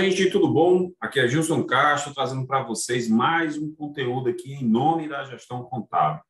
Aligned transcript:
gente, 0.00 0.30
tudo 0.30 0.48
bom? 0.48 0.90
Aqui 0.98 1.20
é 1.20 1.28
Gilson 1.28 1.62
Castro, 1.64 2.14
trazendo 2.14 2.46
para 2.46 2.62
vocês 2.62 3.06
mais 3.06 3.58
um 3.58 3.74
conteúdo 3.74 4.30
aqui 4.30 4.54
em 4.54 4.66
nome 4.66 5.06
da 5.06 5.24
gestão 5.24 5.62
contábil. 5.64 6.22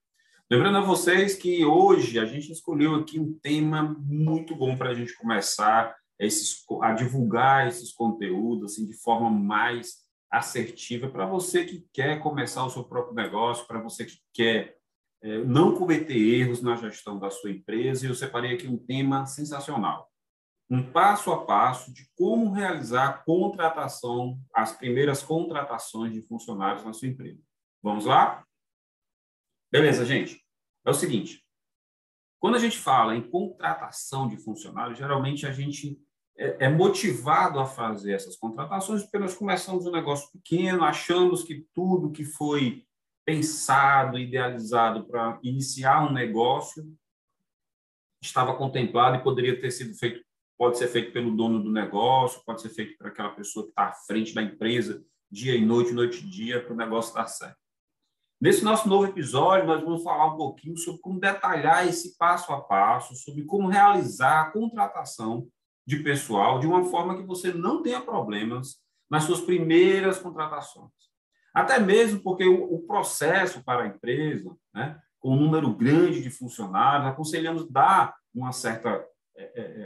Lembrando 0.50 0.78
a 0.78 0.80
vocês 0.80 1.36
que 1.36 1.64
hoje 1.64 2.18
a 2.18 2.24
gente 2.24 2.50
escolheu 2.50 2.96
aqui 2.96 3.20
um 3.20 3.32
tema 3.40 3.96
muito 4.00 4.56
bom 4.56 4.76
para 4.76 4.90
a 4.90 4.94
gente 4.94 5.16
começar 5.16 5.94
esses, 6.18 6.64
a 6.82 6.92
divulgar 6.94 7.68
esses 7.68 7.92
conteúdos 7.92 8.72
assim, 8.72 8.88
de 8.88 8.94
forma 8.94 9.30
mais 9.30 9.98
assertiva 10.28 11.08
para 11.08 11.24
você 11.24 11.64
que 11.64 11.86
quer 11.92 12.18
começar 12.18 12.64
o 12.64 12.70
seu 12.70 12.82
próprio 12.82 13.14
negócio, 13.14 13.68
para 13.68 13.80
você 13.80 14.04
que 14.04 14.18
quer 14.34 14.74
é, 15.22 15.44
não 15.44 15.76
cometer 15.76 16.18
erros 16.18 16.60
na 16.60 16.74
gestão 16.74 17.20
da 17.20 17.30
sua 17.30 17.52
empresa. 17.52 18.04
E 18.04 18.08
eu 18.08 18.16
separei 18.16 18.54
aqui 18.54 18.66
um 18.66 18.78
tema 18.78 19.26
sensacional 19.26 20.09
um 20.70 20.92
passo 20.92 21.32
a 21.32 21.44
passo 21.44 21.92
de 21.92 22.08
como 22.14 22.52
realizar 22.52 23.08
a 23.08 23.12
contratação, 23.12 24.38
as 24.54 24.70
primeiras 24.76 25.20
contratações 25.20 26.12
de 26.12 26.22
funcionários 26.22 26.84
na 26.84 26.92
sua 26.92 27.08
empresa. 27.08 27.42
Vamos 27.82 28.04
lá? 28.04 28.44
Beleza, 29.72 30.04
gente. 30.04 30.40
É 30.84 30.90
o 30.90 30.94
seguinte: 30.94 31.44
quando 32.38 32.54
a 32.54 32.60
gente 32.60 32.78
fala 32.78 33.16
em 33.16 33.28
contratação 33.28 34.28
de 34.28 34.36
funcionários, 34.36 34.96
geralmente 34.96 35.44
a 35.44 35.50
gente 35.50 36.00
é, 36.38 36.66
é 36.66 36.68
motivado 36.68 37.58
a 37.58 37.66
fazer 37.66 38.12
essas 38.12 38.36
contratações 38.36 39.02
porque 39.02 39.18
nós 39.18 39.34
começamos 39.34 39.86
um 39.86 39.92
negócio 39.92 40.30
pequeno, 40.30 40.84
achamos 40.84 41.42
que 41.42 41.66
tudo 41.74 42.12
que 42.12 42.24
foi 42.24 42.86
pensado, 43.24 44.18
idealizado 44.18 45.04
para 45.06 45.38
iniciar 45.42 46.08
um 46.08 46.12
negócio 46.12 46.84
estava 48.22 48.56
contemplado 48.56 49.16
e 49.16 49.22
poderia 49.22 49.60
ter 49.60 49.70
sido 49.70 49.96
feito 49.98 50.22
pode 50.60 50.76
ser 50.76 50.88
feito 50.88 51.10
pelo 51.10 51.34
dono 51.34 51.58
do 51.58 51.72
negócio, 51.72 52.42
pode 52.44 52.60
ser 52.60 52.68
feito 52.68 52.98
por 52.98 53.06
aquela 53.06 53.30
pessoa 53.30 53.64
que 53.64 53.70
está 53.70 53.84
à 53.84 53.92
frente 53.94 54.34
da 54.34 54.42
empresa, 54.42 55.02
dia 55.30 55.56
e 55.56 55.64
noite, 55.64 55.90
noite 55.90 56.18
e 56.18 56.28
dia, 56.28 56.62
para 56.62 56.74
o 56.74 56.76
negócio 56.76 57.14
dar 57.14 57.26
certo. 57.28 57.56
Nesse 58.38 58.62
nosso 58.62 58.86
novo 58.86 59.06
episódio, 59.06 59.66
nós 59.66 59.82
vamos 59.82 60.02
falar 60.02 60.34
um 60.34 60.36
pouquinho 60.36 60.76
sobre 60.76 61.00
como 61.00 61.18
detalhar 61.18 61.88
esse 61.88 62.14
passo 62.18 62.52
a 62.52 62.60
passo, 62.60 63.16
sobre 63.16 63.42
como 63.44 63.68
realizar 63.68 64.42
a 64.42 64.50
contratação 64.50 65.48
de 65.86 66.00
pessoal 66.00 66.60
de 66.60 66.66
uma 66.66 66.84
forma 66.84 67.16
que 67.16 67.22
você 67.22 67.54
não 67.54 67.82
tenha 67.82 68.02
problemas 68.02 68.82
nas 69.08 69.24
suas 69.24 69.40
primeiras 69.40 70.18
contratações. 70.18 70.92
Até 71.54 71.80
mesmo 71.80 72.22
porque 72.22 72.46
o, 72.46 72.80
processo 72.80 73.64
para 73.64 73.84
a 73.84 73.86
empresa, 73.86 74.54
né, 74.74 75.00
com 75.20 75.30
um 75.30 75.40
número 75.40 75.74
grande 75.74 76.22
de 76.22 76.28
funcionários, 76.28 77.08
aconselhamos 77.08 77.66
dar 77.70 78.14
uma 78.34 78.52
certa 78.52 79.02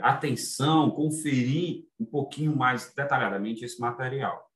atenção, 0.01 0.91
conferir 0.91 1.85
um 1.99 2.05
pouquinho 2.05 2.55
mais 2.55 2.93
detalhadamente 2.93 3.63
esse 3.63 3.79
material. 3.79 4.49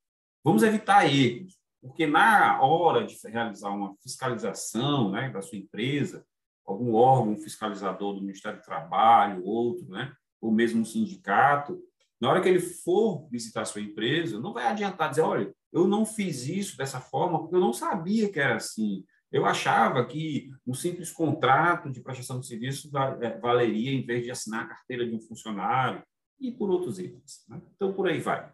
Vamos 0.43 0.63
evitar 0.63 1.05
erros, 1.05 1.57
porque 1.81 2.07
na 2.07 2.61
hora 2.61 3.05
de 3.05 3.15
realizar 3.27 3.69
uma 3.69 3.95
fiscalização 4.01 5.11
né, 5.11 5.29
da 5.29 5.41
sua 5.41 5.57
empresa, 5.57 6.25
algum 6.65 6.93
órgão 6.93 7.37
fiscalizador 7.37 8.13
do 8.13 8.21
Ministério 8.21 8.59
do 8.59 8.65
Trabalho, 8.65 9.43
outro, 9.43 9.87
né, 9.89 10.13
ou 10.41 10.51
mesmo 10.51 10.81
um 10.81 10.85
sindicato, 10.85 11.79
na 12.19 12.29
hora 12.29 12.41
que 12.41 12.49
ele 12.49 12.59
for 12.59 13.27
visitar 13.29 13.61
a 13.61 13.65
sua 13.65 13.81
empresa, 13.81 14.39
não 14.39 14.53
vai 14.53 14.67
adiantar 14.67 15.09
dizer, 15.09 15.21
olha, 15.21 15.53
eu 15.71 15.87
não 15.87 16.05
fiz 16.05 16.47
isso 16.47 16.75
dessa 16.75 16.99
forma 16.99 17.39
porque 17.39 17.55
eu 17.55 17.61
não 17.61 17.73
sabia 17.73 18.29
que 18.31 18.39
era 18.39 18.55
assim. 18.55 19.05
Eu 19.31 19.45
achava 19.45 20.03
que 20.05 20.51
um 20.65 20.73
simples 20.73 21.11
contrato 21.11 21.89
de 21.89 22.01
prestação 22.01 22.39
de 22.39 22.47
serviço 22.47 22.89
é, 23.21 23.37
valeria 23.37 23.91
em 23.91 24.03
vez 24.03 24.23
de 24.23 24.31
assinar 24.31 24.65
a 24.65 24.69
carteira 24.69 25.05
de 25.05 25.15
um 25.15 25.21
funcionário 25.21 26.03
e 26.39 26.51
por 26.51 26.69
outros 26.69 26.97
itens. 26.97 27.43
Né? 27.47 27.61
Então, 27.75 27.93
por 27.93 28.07
aí 28.07 28.19
vai. 28.19 28.51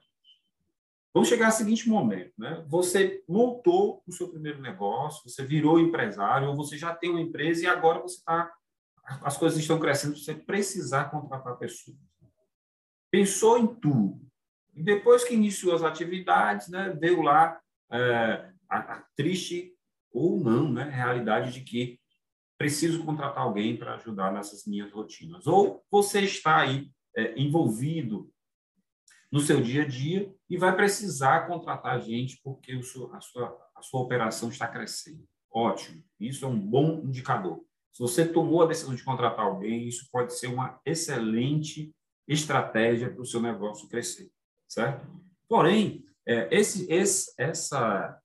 Vamos 1.13 1.29
chegar 1.29 1.45
ao 1.45 1.51
seguinte 1.53 1.87
momento. 1.87 2.33
Né? 2.37 2.65
Você 2.67 3.23
montou 3.27 4.03
o 4.05 4.11
seu 4.11 4.27
primeiro 4.27 4.61
negócio, 4.61 5.29
você 5.29 5.45
virou 5.45 5.79
empresário, 5.79 6.49
ou 6.49 6.55
você 6.57 6.77
já 6.77 6.93
tem 6.93 7.09
uma 7.09 7.21
empresa 7.21 7.63
e 7.63 7.67
agora 7.67 8.01
você 8.01 8.17
está. 8.17 8.51
As 9.21 9.37
coisas 9.37 9.57
estão 9.57 9.79
crescendo, 9.79 10.17
você 10.17 10.33
precisar 10.33 11.11
contratar 11.11 11.57
pessoas. 11.57 11.95
Pensou 13.09 13.57
em 13.57 13.67
tudo. 13.67 14.19
E 14.75 14.83
depois 14.83 15.23
que 15.23 15.35
iniciou 15.35 15.73
as 15.73 15.83
atividades, 15.83 16.67
né, 16.67 16.89
veio 16.99 17.21
lá 17.21 17.61
é, 17.91 18.51
a, 18.67 18.77
a 18.77 19.05
triste 19.15 19.74
ou 20.15 20.39
não, 20.39 20.71
né, 20.71 20.83
realidade 20.83 21.51
de 21.51 21.61
que 21.61 21.99
preciso 22.57 23.03
contratar 23.03 23.43
alguém 23.43 23.75
para 23.75 23.95
ajudar 23.95 24.31
nessas 24.31 24.65
minhas 24.65 24.91
rotinas. 24.91 25.45
Ou 25.45 25.83
você 25.91 26.21
está 26.21 26.61
aí 26.61 26.89
é, 27.15 27.37
envolvido 27.39 28.31
no 29.31 29.39
seu 29.39 29.61
dia 29.61 29.83
a 29.83 29.87
dia 29.87 30.33
e 30.49 30.57
vai 30.57 30.73
precisar 30.75 31.47
contratar 31.47 32.01
gente 32.01 32.39
porque 32.41 32.81
seu, 32.81 33.13
a, 33.13 33.19
sua, 33.19 33.69
a 33.75 33.81
sua 33.81 34.01
operação 34.01 34.49
está 34.49 34.67
crescendo. 34.67 35.27
Ótimo, 35.51 36.03
isso 36.19 36.45
é 36.45 36.47
um 36.47 36.59
bom 36.59 37.01
indicador. 37.03 37.63
Se 37.91 38.01
você 38.01 38.27
tomou 38.27 38.61
a 38.61 38.67
decisão 38.67 38.93
de 38.93 39.03
contratar 39.03 39.45
alguém, 39.45 39.87
isso 39.87 40.09
pode 40.11 40.33
ser 40.37 40.47
uma 40.47 40.79
excelente 40.85 41.93
estratégia 42.27 43.09
para 43.09 43.21
o 43.21 43.25
seu 43.25 43.41
negócio 43.41 43.87
crescer, 43.87 44.29
certo? 44.67 45.07
Porém, 45.47 46.03
é, 46.27 46.47
esse, 46.51 46.91
esse, 46.91 47.33
essa 47.37 48.19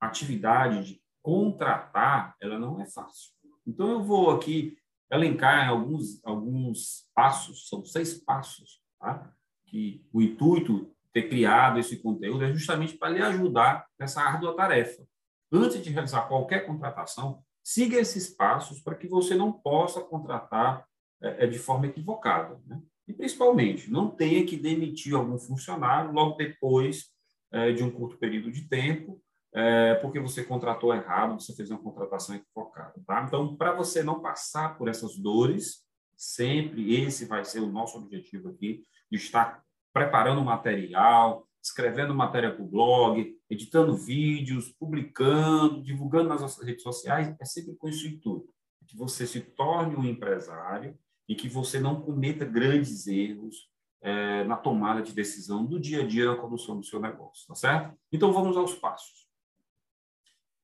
atividade 0.00 0.84
de 0.84 1.02
contratar, 1.26 2.36
ela 2.40 2.56
não 2.56 2.80
é 2.80 2.86
fácil. 2.86 3.32
Então, 3.66 3.90
eu 3.90 4.00
vou 4.00 4.30
aqui 4.30 4.78
elencar 5.10 5.68
alguns, 5.68 6.24
alguns 6.24 7.10
passos, 7.12 7.68
são 7.68 7.84
seis 7.84 8.14
passos, 8.14 8.80
tá? 9.00 9.34
que 9.66 10.06
o 10.12 10.22
intuito 10.22 10.84
de 10.84 11.10
ter 11.12 11.28
criado 11.28 11.80
esse 11.80 11.96
conteúdo 11.96 12.44
é 12.44 12.52
justamente 12.52 12.96
para 12.96 13.08
lhe 13.08 13.20
ajudar 13.20 13.88
nessa 13.98 14.20
árdua 14.22 14.54
tarefa. 14.54 15.02
Antes 15.50 15.82
de 15.82 15.90
realizar 15.90 16.28
qualquer 16.28 16.64
contratação, 16.64 17.42
siga 17.60 17.98
esses 17.98 18.30
passos 18.30 18.80
para 18.80 18.94
que 18.94 19.08
você 19.08 19.34
não 19.34 19.50
possa 19.50 20.00
contratar 20.00 20.86
é, 21.20 21.42
é 21.44 21.46
de 21.48 21.58
forma 21.58 21.86
equivocada. 21.86 22.62
Né? 22.64 22.80
E, 23.08 23.12
principalmente, 23.12 23.90
não 23.90 24.08
tenha 24.08 24.46
que 24.46 24.56
demitir 24.56 25.12
algum 25.12 25.38
funcionário 25.40 26.12
logo 26.12 26.36
depois 26.36 27.06
é, 27.50 27.72
de 27.72 27.82
um 27.82 27.90
curto 27.90 28.16
período 28.16 28.52
de 28.52 28.68
tempo, 28.68 29.20
é, 29.56 29.94
porque 29.94 30.20
você 30.20 30.44
contratou 30.44 30.94
errado, 30.94 31.40
você 31.40 31.54
fez 31.54 31.70
uma 31.70 31.82
contratação 31.82 32.36
equivocada. 32.36 32.92
Tá? 33.06 33.24
Então, 33.26 33.56
para 33.56 33.72
você 33.72 34.02
não 34.02 34.20
passar 34.20 34.76
por 34.76 34.86
essas 34.86 35.16
dores, 35.16 35.82
sempre 36.14 36.94
esse 36.94 37.24
vai 37.24 37.42
ser 37.42 37.60
o 37.60 37.72
nosso 37.72 37.96
objetivo 37.96 38.50
aqui, 38.50 38.82
de 39.10 39.16
estar 39.16 39.62
preparando 39.94 40.44
material, 40.44 41.48
escrevendo 41.62 42.14
matéria 42.14 42.54
para 42.54 42.62
o 42.62 42.68
blog, 42.68 43.34
editando 43.48 43.96
vídeos, 43.96 44.74
publicando, 44.78 45.82
divulgando 45.82 46.28
nas 46.28 46.42
nossas 46.42 46.62
redes 46.62 46.82
sociais, 46.82 47.34
é 47.40 47.44
sempre 47.46 47.74
com 47.76 47.88
isso 47.88 48.06
intuito, 48.06 48.52
que 48.86 48.94
você 48.94 49.26
se 49.26 49.40
torne 49.40 49.96
um 49.96 50.04
empresário 50.04 50.98
e 51.26 51.34
que 51.34 51.48
você 51.48 51.80
não 51.80 52.02
cometa 52.02 52.44
grandes 52.44 53.06
erros 53.06 53.70
é, 54.02 54.44
na 54.44 54.56
tomada 54.56 55.00
de 55.00 55.14
decisão 55.14 55.64
do 55.64 55.80
dia 55.80 56.02
a 56.02 56.06
dia 56.06 56.26
na 56.26 56.36
condução 56.36 56.78
do 56.78 56.84
seu 56.84 57.00
negócio, 57.00 57.46
tá 57.48 57.54
certo? 57.54 57.96
Então, 58.12 58.32
vamos 58.34 58.56
aos 58.56 58.74
passos. 58.74 59.25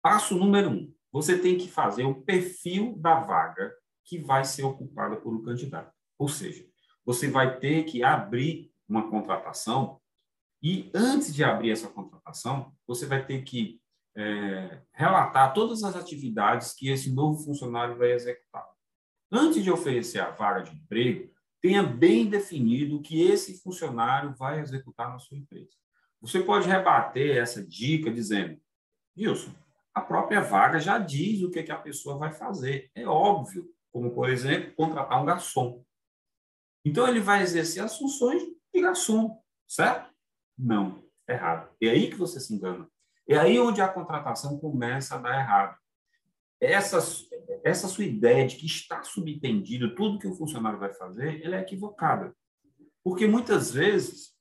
Passo 0.02 0.36
número 0.36 0.68
um: 0.68 0.92
você 1.12 1.38
tem 1.38 1.56
que 1.56 1.70
fazer 1.70 2.04
o 2.04 2.22
perfil 2.22 2.96
da 2.98 3.20
vaga 3.20 3.72
que 4.04 4.18
vai 4.18 4.44
ser 4.44 4.64
ocupada 4.64 5.16
por 5.16 5.32
um 5.32 5.42
candidato. 5.42 5.92
Ou 6.18 6.28
seja, 6.28 6.66
você 7.04 7.28
vai 7.28 7.58
ter 7.58 7.84
que 7.84 8.02
abrir 8.02 8.70
uma 8.88 9.08
contratação 9.08 10.00
e, 10.62 10.90
antes 10.94 11.34
de 11.34 11.42
abrir 11.42 11.70
essa 11.70 11.88
contratação, 11.88 12.72
você 12.86 13.06
vai 13.06 13.24
ter 13.24 13.42
que 13.42 13.80
é, 14.16 14.82
relatar 14.92 15.52
todas 15.54 15.82
as 15.82 15.96
atividades 15.96 16.74
que 16.74 16.88
esse 16.88 17.12
novo 17.12 17.42
funcionário 17.44 17.96
vai 17.96 18.12
executar. 18.12 18.66
Antes 19.30 19.64
de 19.64 19.70
oferecer 19.70 20.20
a 20.20 20.30
vaga 20.30 20.62
de 20.62 20.76
emprego, 20.76 21.32
tenha 21.60 21.82
bem 21.82 22.28
definido 22.28 22.96
o 22.96 23.02
que 23.02 23.22
esse 23.22 23.62
funcionário 23.62 24.34
vai 24.34 24.60
executar 24.60 25.10
na 25.10 25.18
sua 25.18 25.38
empresa. 25.38 25.70
Você 26.20 26.40
pode 26.40 26.68
rebater 26.68 27.36
essa 27.36 27.64
dica 27.64 28.12
dizendo: 28.12 28.60
Wilson, 29.16 29.52
a 29.94 30.00
própria 30.00 30.40
vaga 30.40 30.78
já 30.78 30.98
diz 30.98 31.42
o 31.42 31.50
que, 31.50 31.62
que 31.62 31.72
a 31.72 31.78
pessoa 31.78 32.16
vai 32.16 32.32
fazer. 32.32 32.90
É 32.94 33.06
óbvio, 33.06 33.70
como, 33.92 34.10
por 34.12 34.28
exemplo, 34.28 34.74
contratar 34.74 35.20
um 35.20 35.26
garçom. 35.26 35.84
Então, 36.84 37.06
ele 37.06 37.20
vai 37.20 37.42
exercer 37.42 37.82
as 37.82 37.96
funções 37.96 38.42
de 38.42 38.80
garçom, 38.80 39.40
certo? 39.68 40.10
Não, 40.58 41.04
errado. 41.28 41.70
É 41.80 41.90
aí 41.90 42.10
que 42.10 42.16
você 42.16 42.40
se 42.40 42.54
engana. 42.54 42.88
É 43.28 43.36
aí 43.36 43.58
onde 43.58 43.80
a 43.80 43.88
contratação 43.88 44.58
começa 44.58 45.14
a 45.14 45.18
dar 45.18 45.38
errado. 45.38 45.78
Essa, 46.60 46.98
essa 47.64 47.88
sua 47.88 48.04
ideia 48.04 48.46
de 48.46 48.56
que 48.56 48.66
está 48.66 49.02
subentendido 49.02 49.94
tudo 49.94 50.18
que 50.18 50.26
o 50.26 50.34
funcionário 50.34 50.78
vai 50.78 50.92
fazer, 50.94 51.42
ela 51.44 51.56
é 51.56 51.60
equivocada. 51.60 52.34
Porque 53.04 53.26
muitas 53.26 53.72
vezes 53.72 54.32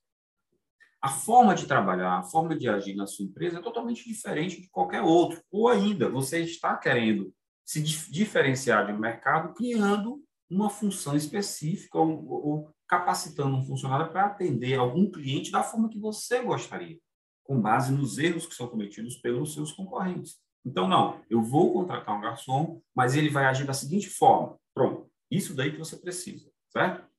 a 1.02 1.10
forma 1.10 1.56
de 1.56 1.66
trabalhar, 1.66 2.20
a 2.20 2.24
forma 2.24 2.56
de 2.56 2.70
agir 2.70 2.96
na 2.96 3.08
sua 3.08 3.26
empresa 3.26 3.58
é 3.58 3.62
totalmente 3.62 4.08
diferente 4.08 4.62
de 4.62 4.70
qualquer 4.70 5.02
outro. 5.02 5.42
Ou 5.52 5.68
ainda, 5.68 6.08
você 6.08 6.42
está 6.42 6.78
querendo 6.78 7.34
se 7.66 7.82
diferenciar 7.82 8.94
um 8.94 9.00
mercado 9.00 9.54
criando 9.54 10.24
uma 10.50 10.70
função 10.70 11.16
específica 11.16 11.98
ou, 11.98 12.30
ou 12.30 12.70
capacitando 12.88 13.56
um 13.56 13.66
funcionário 13.66 14.12
para 14.12 14.26
atender 14.26 14.78
algum 14.78 15.10
cliente 15.10 15.50
da 15.50 15.64
forma 15.64 15.90
que 15.90 15.98
você 15.98 16.44
gostaria, 16.44 17.00
com 17.44 17.60
base 17.60 17.92
nos 17.92 18.18
erros 18.18 18.46
que 18.46 18.54
são 18.54 18.68
cometidos 18.68 19.16
pelos 19.16 19.54
seus 19.54 19.72
concorrentes. 19.72 20.40
Então, 20.64 20.88
não, 20.88 21.20
eu 21.30 21.42
vou 21.42 21.74
contratar 21.74 22.16
um 22.16 22.22
garçom, 22.22 22.82
mas 22.94 23.16
ele 23.16 23.30
vai 23.30 23.46
agir 23.46 23.66
da 23.66 23.74
seguinte 23.74 24.10
forma. 24.10 24.58
Pronto, 24.74 25.10
isso 25.32 25.56
daí 25.56 25.72
que 25.72 25.80
você 25.80 25.96
precisa, 25.98 26.52
certo? 26.70 27.10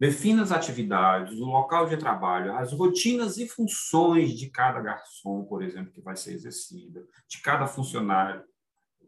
Defina 0.00 0.42
as 0.42 0.52
atividades, 0.52 1.40
o 1.40 1.44
local 1.44 1.88
de 1.88 1.96
trabalho, 1.96 2.56
as 2.56 2.72
rotinas 2.72 3.36
e 3.36 3.48
funções 3.48 4.32
de 4.38 4.48
cada 4.48 4.80
garçom, 4.80 5.44
por 5.44 5.60
exemplo, 5.60 5.92
que 5.92 6.00
vai 6.00 6.14
ser 6.14 6.34
exercida, 6.34 7.04
de 7.28 7.40
cada 7.42 7.66
funcionário. 7.66 8.44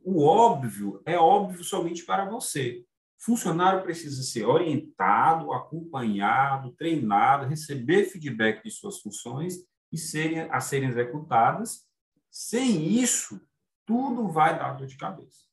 O 0.02 0.25
óbvio 0.25 1.00
é 1.06 1.16
óbvio 1.16 1.62
somente 1.62 2.04
para 2.04 2.25
você. 2.25 2.84
Funcionário 3.19 3.82
precisa 3.82 4.22
ser 4.22 4.46
orientado, 4.46 5.52
acompanhado, 5.52 6.72
treinado, 6.72 7.46
receber 7.46 8.06
feedback 8.06 8.64
de 8.64 8.70
suas 8.70 8.98
funções 9.00 9.58
e 9.92 9.98
serem, 9.98 10.40
a 10.50 10.58
serem 10.58 10.88
executadas. 10.88 11.87
Sem 12.31 12.88
isso, 12.88 13.40
tudo 13.87 14.28
vai 14.28 14.58
dar 14.58 14.72
dor 14.72 14.87
de 14.87 14.96
cabeça. 14.96 15.44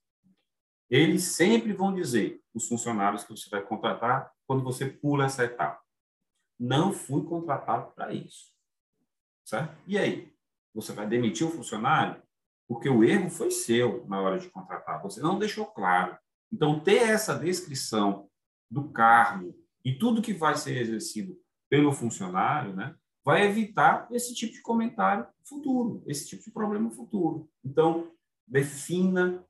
Eles 0.89 1.23
sempre 1.23 1.73
vão 1.73 1.93
dizer, 1.93 2.41
os 2.53 2.67
funcionários 2.67 3.23
que 3.23 3.31
você 3.31 3.49
vai 3.49 3.61
contratar, 3.61 4.31
quando 4.47 4.63
você 4.63 4.85
pula 4.85 5.25
essa 5.25 5.43
etapa. 5.43 5.83
Não 6.59 6.91
fui 6.91 7.23
contratado 7.23 7.91
para 7.91 8.13
isso. 8.13 8.51
Certo? 9.45 9.77
E 9.85 9.97
aí? 9.97 10.33
Você 10.73 10.93
vai 10.93 11.07
demitir 11.07 11.45
o 11.45 11.51
funcionário? 11.51 12.21
Porque 12.67 12.89
o 12.89 13.03
erro 13.03 13.29
foi 13.29 13.51
seu 13.51 14.05
na 14.07 14.19
hora 14.19 14.39
de 14.39 14.49
contratar. 14.49 15.01
Você 15.03 15.21
não 15.21 15.37
deixou 15.37 15.65
claro. 15.65 16.17
Então, 16.51 16.79
ter 16.79 17.01
essa 17.09 17.37
descrição 17.37 18.29
do 18.69 18.89
cargo 18.89 19.55
e 19.83 19.93
tudo 19.97 20.21
que 20.21 20.33
vai 20.33 20.55
ser 20.55 20.77
exercido 20.77 21.39
pelo 21.69 21.91
funcionário, 21.91 22.73
né, 22.73 22.95
vai 23.23 23.45
evitar 23.45 24.07
esse 24.11 24.33
tipo 24.33 24.53
de 24.53 24.61
comentário 24.61 25.27
futuro, 25.43 26.03
esse 26.07 26.27
tipo 26.27 26.43
de 26.43 26.51
problema 26.51 26.89
futuro. 26.91 27.49
Então, 27.63 28.11
defina 28.45 29.45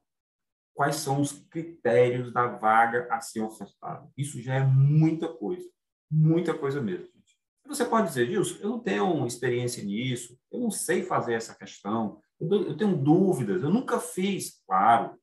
quais 0.78 0.98
são 0.98 1.20
os 1.20 1.32
critérios 1.50 2.32
da 2.32 2.46
vaga 2.46 3.08
a 3.10 3.20
ser 3.20 3.42
ofertada. 3.42 4.08
Isso 4.16 4.40
já 4.40 4.54
é 4.54 4.64
muita 4.64 5.28
coisa, 5.28 5.68
muita 6.10 6.54
coisa 6.54 6.80
mesmo. 6.80 7.08
Gente. 7.08 7.36
Você 7.66 7.84
pode 7.84 8.10
dizer, 8.10 8.28
Gilson, 8.28 8.60
eu 8.62 8.70
não 8.70 8.80
tenho 8.80 9.26
experiência 9.26 9.84
nisso, 9.84 10.38
eu 10.52 10.60
não 10.60 10.70
sei 10.70 11.02
fazer 11.02 11.34
essa 11.34 11.56
questão, 11.56 12.22
eu 12.40 12.78
tenho 12.78 12.96
dúvidas, 12.96 13.64
eu 13.64 13.72
nunca 13.72 14.00
fiz. 14.00 14.62
Claro, 14.68 15.18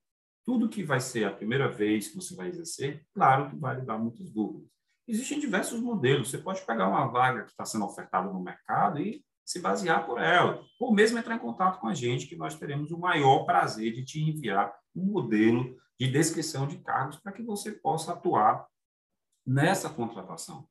tudo 0.45 0.69
que 0.69 0.83
vai 0.83 0.99
ser 0.99 1.25
a 1.25 1.33
primeira 1.33 1.71
vez 1.71 2.09
que 2.09 2.17
você 2.17 2.35
vai 2.35 2.49
exercer, 2.49 3.07
claro 3.15 3.49
que 3.49 3.57
vai 3.57 3.77
lhe 3.77 3.87
dar 3.87 3.97
muitas 3.97 4.29
dúvidas. 4.33 4.69
Existem 5.07 5.39
diversos 5.39 5.81
modelos. 5.81 6.31
Você 6.31 6.39
pode 6.39 6.67
pegar 6.67 6.89
uma 6.89 7.07
vaga 7.07 7.45
que 7.45 7.51
está 7.51 7.65
sendo 7.65 7.85
ofertada 7.85 8.29
no 8.29 8.43
mercado 8.43 9.01
e 9.01 9.25
se 9.45 9.61
basear 9.61 10.07
por 10.07 10.21
ela, 10.21 10.65
ou 10.81 10.93
mesmo 10.93 11.19
entrar 11.19 11.37
em 11.37 11.41
contato 11.41 11.81
com 11.81 11.89
a 11.89 11.95
gente, 11.95 12.27
que 12.27 12.37
nós 12.37 12.55
teremos 12.55 12.91
o 12.91 12.99
maior 12.99 13.45
prazer 13.45 13.93
de 13.93 14.05
te 14.05 14.21
enviar 14.21 14.75
um 14.95 15.05
modelo 15.05 15.77
de 16.01 16.11
descrição 16.11 16.67
de 16.67 16.79
cargos 16.79 17.19
para 17.21 17.33
que 17.33 17.43
você 17.43 17.73
possa 17.73 18.13
atuar 18.13 18.67
nessa 19.47 19.91
contratação. 19.91 20.67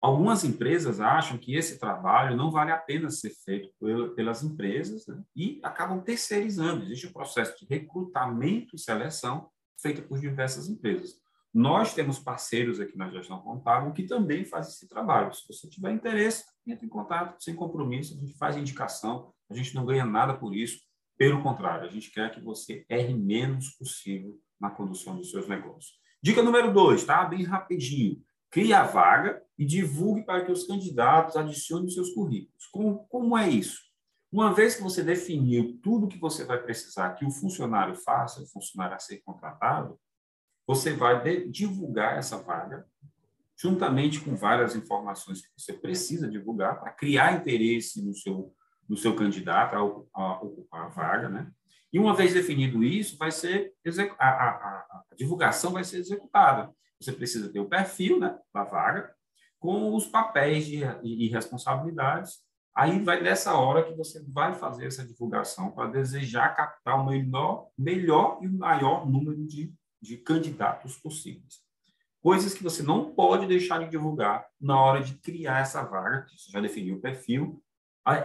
Algumas 0.00 0.44
empresas 0.44 1.00
acham 1.00 1.38
que 1.38 1.56
esse 1.56 1.78
trabalho 1.78 2.36
não 2.36 2.50
vale 2.50 2.70
a 2.70 2.76
pena 2.76 3.08
ser 3.08 3.30
feito 3.42 3.72
pelas 4.14 4.42
empresas 4.42 5.06
né? 5.06 5.22
e 5.34 5.60
acabam 5.62 6.02
terceirizando. 6.02 6.84
Existe 6.84 7.06
um 7.06 7.12
processo 7.12 7.58
de 7.58 7.64
recrutamento 7.64 8.76
e 8.76 8.78
seleção 8.78 9.48
feito 9.80 10.02
por 10.02 10.20
diversas 10.20 10.68
empresas. 10.68 11.18
Nós 11.54 11.94
temos 11.94 12.18
parceiros 12.18 12.80
aqui 12.80 12.98
na 12.98 13.08
gestão 13.10 13.40
contábil 13.40 13.92
que 13.92 14.02
também 14.02 14.44
fazem 14.44 14.72
esse 14.72 14.88
trabalho. 14.88 15.32
Se 15.32 15.46
você 15.46 15.68
tiver 15.68 15.92
interesse, 15.92 16.44
entre 16.66 16.84
em 16.84 16.88
contato, 16.88 17.40
sem 17.40 17.54
compromisso, 17.54 18.16
a 18.16 18.18
gente 18.18 18.36
faz 18.36 18.56
indicação, 18.56 19.32
a 19.48 19.54
gente 19.54 19.72
não 19.72 19.86
ganha 19.86 20.04
nada 20.04 20.34
por 20.34 20.52
isso. 20.52 20.80
Pelo 21.16 21.40
contrário, 21.44 21.88
a 21.88 21.92
gente 21.92 22.10
quer 22.10 22.34
que 22.34 22.40
você 22.40 22.84
erre 22.88 23.14
menos 23.14 23.70
possível 23.76 24.36
na 24.60 24.68
condução 24.68 25.16
dos 25.16 25.30
seus 25.30 25.46
negócios. 25.46 25.94
Dica 26.20 26.42
número 26.42 26.72
dois, 26.72 27.04
tá? 27.04 27.24
Bem 27.24 27.44
rapidinho. 27.44 28.20
Crie 28.50 28.72
a 28.72 28.82
vaga 28.82 29.40
e 29.56 29.64
divulgue 29.64 30.24
para 30.24 30.44
que 30.44 30.50
os 30.50 30.66
candidatos 30.66 31.36
adicionem 31.36 31.88
seus 31.88 32.10
currículos. 32.10 32.66
Como, 32.66 33.06
como 33.06 33.38
é 33.38 33.48
isso? 33.48 33.80
Uma 34.32 34.52
vez 34.52 34.74
que 34.74 34.82
você 34.82 35.04
definiu 35.04 35.78
tudo 35.80 36.08
que 36.08 36.18
você 36.18 36.44
vai 36.44 36.60
precisar 36.60 37.14
que 37.14 37.24
o 37.24 37.30
funcionário 37.30 37.94
faça, 37.94 38.42
o 38.42 38.46
funcionário 38.48 38.96
a 38.96 38.98
ser 38.98 39.18
contratado, 39.18 39.96
você 40.66 40.92
vai 40.92 41.46
divulgar 41.48 42.18
essa 42.18 42.38
vaga, 42.38 42.86
juntamente 43.56 44.20
com 44.20 44.34
várias 44.34 44.74
informações 44.74 45.42
que 45.42 45.52
você 45.56 45.72
precisa 45.72 46.28
divulgar 46.28 46.80
para 46.80 46.92
criar 46.92 47.32
interesse 47.32 48.04
no 48.04 48.14
seu, 48.14 48.54
no 48.88 48.96
seu 48.96 49.14
candidato 49.14 49.76
a, 50.14 50.20
a 50.22 50.42
ocupar 50.42 50.86
a 50.86 50.88
vaga, 50.88 51.28
né? 51.28 51.50
E 51.92 51.98
uma 51.98 52.12
vez 52.12 52.34
definido 52.34 52.82
isso, 52.82 53.16
vai 53.16 53.30
ser 53.30 53.72
a, 54.18 54.28
a, 54.28 54.48
a, 54.48 55.04
divulgação 55.16 55.72
vai 55.72 55.84
ser 55.84 55.98
executada. 55.98 56.68
Você 57.00 57.12
precisa 57.12 57.52
ter 57.52 57.60
o 57.60 57.68
perfil 57.68 58.18
né, 58.18 58.36
da 58.52 58.64
vaga, 58.64 59.14
com 59.60 59.94
os 59.94 60.04
papéis 60.06 60.66
de, 60.66 60.80
e 61.04 61.28
responsabilidades. 61.28 62.42
Aí 62.74 63.00
vai 63.00 63.22
nessa 63.22 63.54
hora 63.54 63.84
que 63.84 63.94
você 63.94 64.20
vai 64.26 64.54
fazer 64.54 64.86
essa 64.86 65.06
divulgação 65.06 65.70
para 65.70 65.88
desejar 65.88 66.56
captar 66.56 67.00
o 67.00 67.06
melhor, 67.06 67.68
melhor 67.78 68.40
e 68.42 68.48
maior 68.48 69.08
número 69.08 69.46
de 69.46 69.72
de 70.04 70.18
candidatos 70.18 70.96
possíveis. 70.96 71.64
Coisas 72.20 72.54
que 72.54 72.62
você 72.62 72.82
não 72.82 73.14
pode 73.14 73.46
deixar 73.46 73.78
de 73.78 73.90
divulgar 73.90 74.46
na 74.60 74.80
hora 74.80 75.02
de 75.02 75.14
criar 75.14 75.60
essa 75.60 75.82
vaga, 75.82 76.26
você 76.28 76.50
já 76.50 76.60
definiu 76.60 76.96
o 76.96 77.00
perfil. 77.00 77.62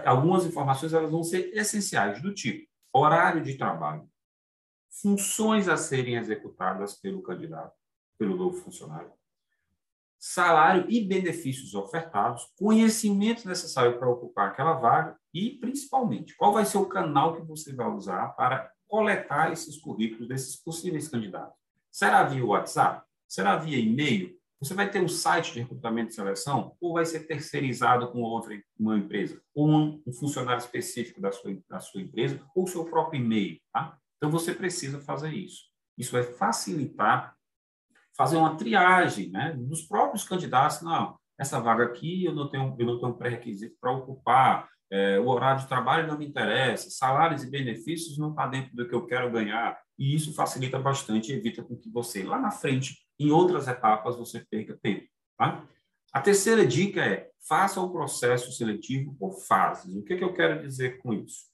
Algumas 0.05 0.45
informações 0.45 0.93
elas 0.93 1.11
vão 1.11 1.23
ser 1.23 1.51
essenciais, 1.53 2.21
do 2.21 2.33
tipo 2.33 2.69
horário 2.91 3.43
de 3.43 3.55
trabalho, 3.55 4.09
funções 4.89 5.69
a 5.69 5.77
serem 5.77 6.15
executadas 6.15 6.95
pelo 6.95 7.21
candidato, 7.21 7.75
pelo 8.17 8.35
novo 8.35 8.57
funcionário, 8.57 9.11
salário 10.17 10.85
e 10.89 11.01
benefícios 11.05 11.75
ofertados, 11.75 12.51
conhecimento 12.57 13.47
necessário 13.47 13.99
para 13.99 14.09
ocupar 14.09 14.49
aquela 14.49 14.73
vaga 14.73 15.17
e, 15.33 15.51
principalmente, 15.59 16.35
qual 16.35 16.51
vai 16.51 16.65
ser 16.65 16.77
o 16.77 16.87
canal 16.87 17.35
que 17.35 17.45
você 17.45 17.73
vai 17.73 17.87
usar 17.89 18.29
para 18.29 18.71
coletar 18.87 19.51
esses 19.53 19.77
currículos 19.77 20.27
desses 20.27 20.55
possíveis 20.55 21.07
candidatos. 21.07 21.58
Será 21.91 22.23
via 22.23 22.45
WhatsApp? 22.45 23.05
Será 23.27 23.55
via 23.55 23.77
e-mail? 23.77 24.37
Você 24.61 24.73
vai 24.73 24.89
ter 24.89 25.01
um 25.01 25.07
site 25.07 25.53
de 25.53 25.61
recrutamento 25.61 26.11
e 26.11 26.15
seleção 26.15 26.75
ou 26.81 26.93
vai 26.93 27.05
ser 27.05 27.21
terceirizado 27.21 28.11
com 28.11 28.21
outra 28.21 28.59
uma 28.77 28.97
empresa? 28.97 29.41
Ou 29.55 29.69
um, 29.69 30.03
um 30.05 30.13
funcionário 30.13 30.59
específico 30.59 31.21
da 31.21 31.31
sua, 31.31 31.57
da 31.69 31.79
sua 31.79 32.01
empresa 32.01 32.41
ou 32.53 32.67
seu 32.67 32.85
próprio 32.85 33.21
e-mail, 33.21 33.57
tá? 33.71 33.97
Então, 34.17 34.29
você 34.29 34.53
precisa 34.53 34.99
fazer 34.99 35.33
isso. 35.33 35.63
Isso 35.97 36.11
vai 36.11 36.23
facilitar 36.23 37.37
fazer 38.19 38.35
uma 38.35 38.57
triagem 38.57 39.29
né, 39.29 39.53
dos 39.57 39.83
próprios 39.83 40.25
candidatos. 40.25 40.81
Não, 40.81 41.17
essa 41.39 41.57
vaga 41.61 41.85
aqui 41.85 42.25
eu 42.25 42.35
não 42.35 42.49
tenho, 42.49 42.75
eu 42.77 42.85
não 42.85 42.99
tenho 42.99 43.13
pré-requisito 43.13 43.77
para 43.79 43.93
ocupar, 43.93 44.69
é, 44.91 45.19
o 45.19 45.27
horário 45.27 45.61
de 45.61 45.67
trabalho 45.67 46.07
não 46.07 46.17
me 46.17 46.25
interessa, 46.25 46.89
salários 46.89 47.43
e 47.43 47.49
benefícios 47.49 48.17
não 48.17 48.31
está 48.31 48.47
dentro 48.47 48.75
do 48.75 48.87
que 48.87 48.95
eu 48.95 49.05
quero 49.05 49.31
ganhar, 49.31 49.79
e 49.97 50.15
isso 50.15 50.33
facilita 50.33 50.79
bastante 50.79 51.31
e 51.31 51.35
evita 51.35 51.63
com 51.63 51.75
que 51.75 51.89
você, 51.89 52.23
lá 52.23 52.39
na 52.39 52.51
frente, 52.51 52.97
em 53.19 53.31
outras 53.31 53.67
etapas, 53.67 54.17
você 54.17 54.39
perca 54.49 54.77
tempo. 54.81 55.07
Tá? 55.37 55.63
A 56.11 56.21
terceira 56.21 56.65
dica 56.65 57.01
é, 57.01 57.29
faça 57.47 57.79
o 57.79 57.91
processo 57.91 58.51
seletivo 58.51 59.13
por 59.15 59.39
fases. 59.45 59.95
O 59.95 60.03
que, 60.03 60.17
que 60.17 60.23
eu 60.23 60.33
quero 60.33 60.61
dizer 60.61 60.97
com 60.99 61.13
isso? 61.13 61.49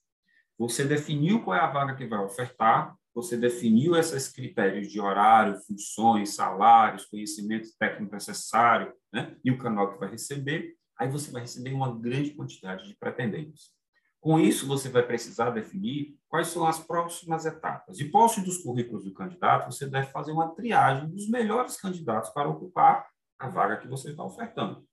Você 0.58 0.86
definiu 0.86 1.44
qual 1.44 1.58
é 1.58 1.60
a 1.60 1.72
vaga 1.72 1.96
que 1.96 2.06
vai 2.06 2.20
ofertar, 2.20 2.96
você 3.14 3.38
definiu 3.38 3.96
esses 3.96 4.28
critérios 4.28 4.90
de 4.90 5.00
horário, 5.00 5.60
funções, 5.62 6.36
salários, 6.36 7.06
conhecimentos 7.06 7.74
técnicos 7.74 8.14
necessários, 8.14 8.94
né? 9.12 9.36
e 9.44 9.52
o 9.52 9.58
canal 9.58 9.94
que 9.94 10.00
vai 10.00 10.12
receber, 10.12 10.76
aí 10.98 11.10
você 11.10 11.32
vai 11.32 11.42
receber 11.42 11.74
uma 11.74 11.94
grande 11.98 12.32
quantidade 12.32 12.88
de 12.88 12.96
pretendentes. 12.96 13.74
Com 14.20 14.40
isso, 14.40 14.66
você 14.66 14.90
vai 14.90 15.04
precisar 15.04 15.52
definir 15.52 16.18
quais 16.28 16.48
são 16.48 16.66
as 16.66 16.80
próximas 16.80 17.46
etapas. 17.46 17.98
De 17.98 18.06
posse 18.06 18.42
dos 18.42 18.58
currículos 18.58 19.04
do 19.04 19.14
candidato, 19.14 19.72
você 19.72 19.88
deve 19.88 20.08
fazer 20.08 20.32
uma 20.32 20.50
triagem 20.56 21.08
dos 21.10 21.30
melhores 21.30 21.78
candidatos 21.78 22.32
para 22.32 22.50
ocupar 22.50 23.08
a 23.38 23.48
vaga 23.48 23.78
que 23.78 23.88
você 23.88 24.10
está 24.10 24.24
ofertando. 24.24 24.84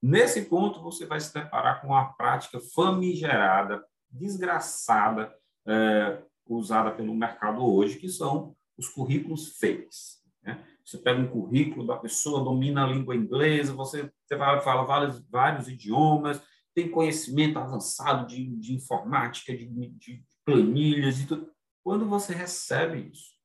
Nesse 0.00 0.42
ponto, 0.46 0.80
você 0.80 1.04
vai 1.04 1.20
se 1.20 1.34
deparar 1.34 1.80
com 1.80 1.88
uma 1.88 2.12
prática 2.14 2.60
famigerada, 2.74 3.84
desgraçada, 4.10 5.34
é, 5.66 6.22
usada 6.46 6.90
pelo 6.90 7.14
mercado 7.14 7.62
hoje, 7.62 7.98
que 7.98 8.08
são 8.08 8.56
os 8.78 8.88
currículos 8.88 9.58
fakes. 9.58 10.17
Você 10.88 10.96
pega 10.96 11.20
um 11.20 11.28
currículo 11.28 11.86
da 11.86 11.98
pessoa, 11.98 12.42
domina 12.42 12.82
a 12.82 12.86
língua 12.86 13.14
inglesa, 13.14 13.74
você, 13.74 14.10
você 14.24 14.36
vai, 14.36 14.58
vários, 14.58 15.20
vários 15.28 15.68
idiomas, 15.68 16.42
tem 16.74 16.90
conhecimento 16.90 17.58
avançado 17.58 18.26
de, 18.26 18.56
de 18.56 18.74
informática, 18.74 19.54
de, 19.54 19.66
de 19.66 20.24
planilhas 20.46 21.20
e 21.20 21.26
tudo. 21.26 21.52
Quando 21.84 22.08
você 22.08 22.34
recebe 22.34 23.10
isso, 23.12 23.36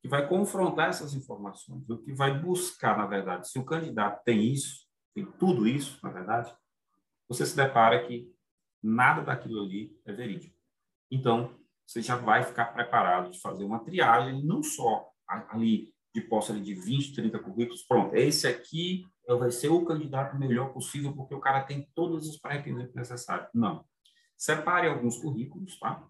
que 0.00 0.08
vai 0.08 0.26
confrontar 0.26 0.88
essas 0.88 1.12
informações, 1.12 1.86
o 1.90 1.98
que 1.98 2.14
vai 2.14 2.40
buscar, 2.40 2.96
na 2.96 3.04
verdade, 3.04 3.50
se 3.50 3.58
o 3.58 3.64
candidato 3.64 4.24
tem 4.24 4.50
isso, 4.50 4.86
feito 5.12 5.32
tudo 5.32 5.68
isso, 5.68 5.98
na 6.02 6.08
verdade, 6.08 6.50
você 7.28 7.44
se 7.44 7.54
depara 7.54 8.06
que 8.06 8.32
nada 8.82 9.20
daquilo 9.20 9.62
ali 9.62 9.94
é 10.06 10.14
verídico. 10.14 10.56
Então, 11.10 11.54
você 11.86 12.00
já 12.00 12.16
vai 12.16 12.42
ficar 12.42 12.72
preparado 12.72 13.32
de 13.32 13.38
fazer 13.38 13.64
uma 13.64 13.84
triagem, 13.84 14.42
não 14.42 14.62
só 14.62 15.10
ali 15.50 15.92
de 16.14 16.20
posse 16.22 16.52
de 16.60 16.74
20, 16.74 17.14
30 17.14 17.38
currículos, 17.38 17.82
pronto, 17.82 18.14
esse 18.16 18.46
aqui 18.46 19.06
vai 19.26 19.50
ser 19.50 19.68
o 19.68 19.84
candidato 19.84 20.36
melhor 20.36 20.72
possível 20.72 21.12
porque 21.12 21.34
o 21.34 21.40
cara 21.40 21.62
tem 21.62 21.88
todos 21.94 22.28
os 22.28 22.36
pré-requisitos 22.36 22.94
necessários. 22.94 23.48
Não. 23.54 23.84
Separe 24.36 24.88
alguns 24.88 25.18
currículos, 25.18 25.78
tá? 25.78 26.04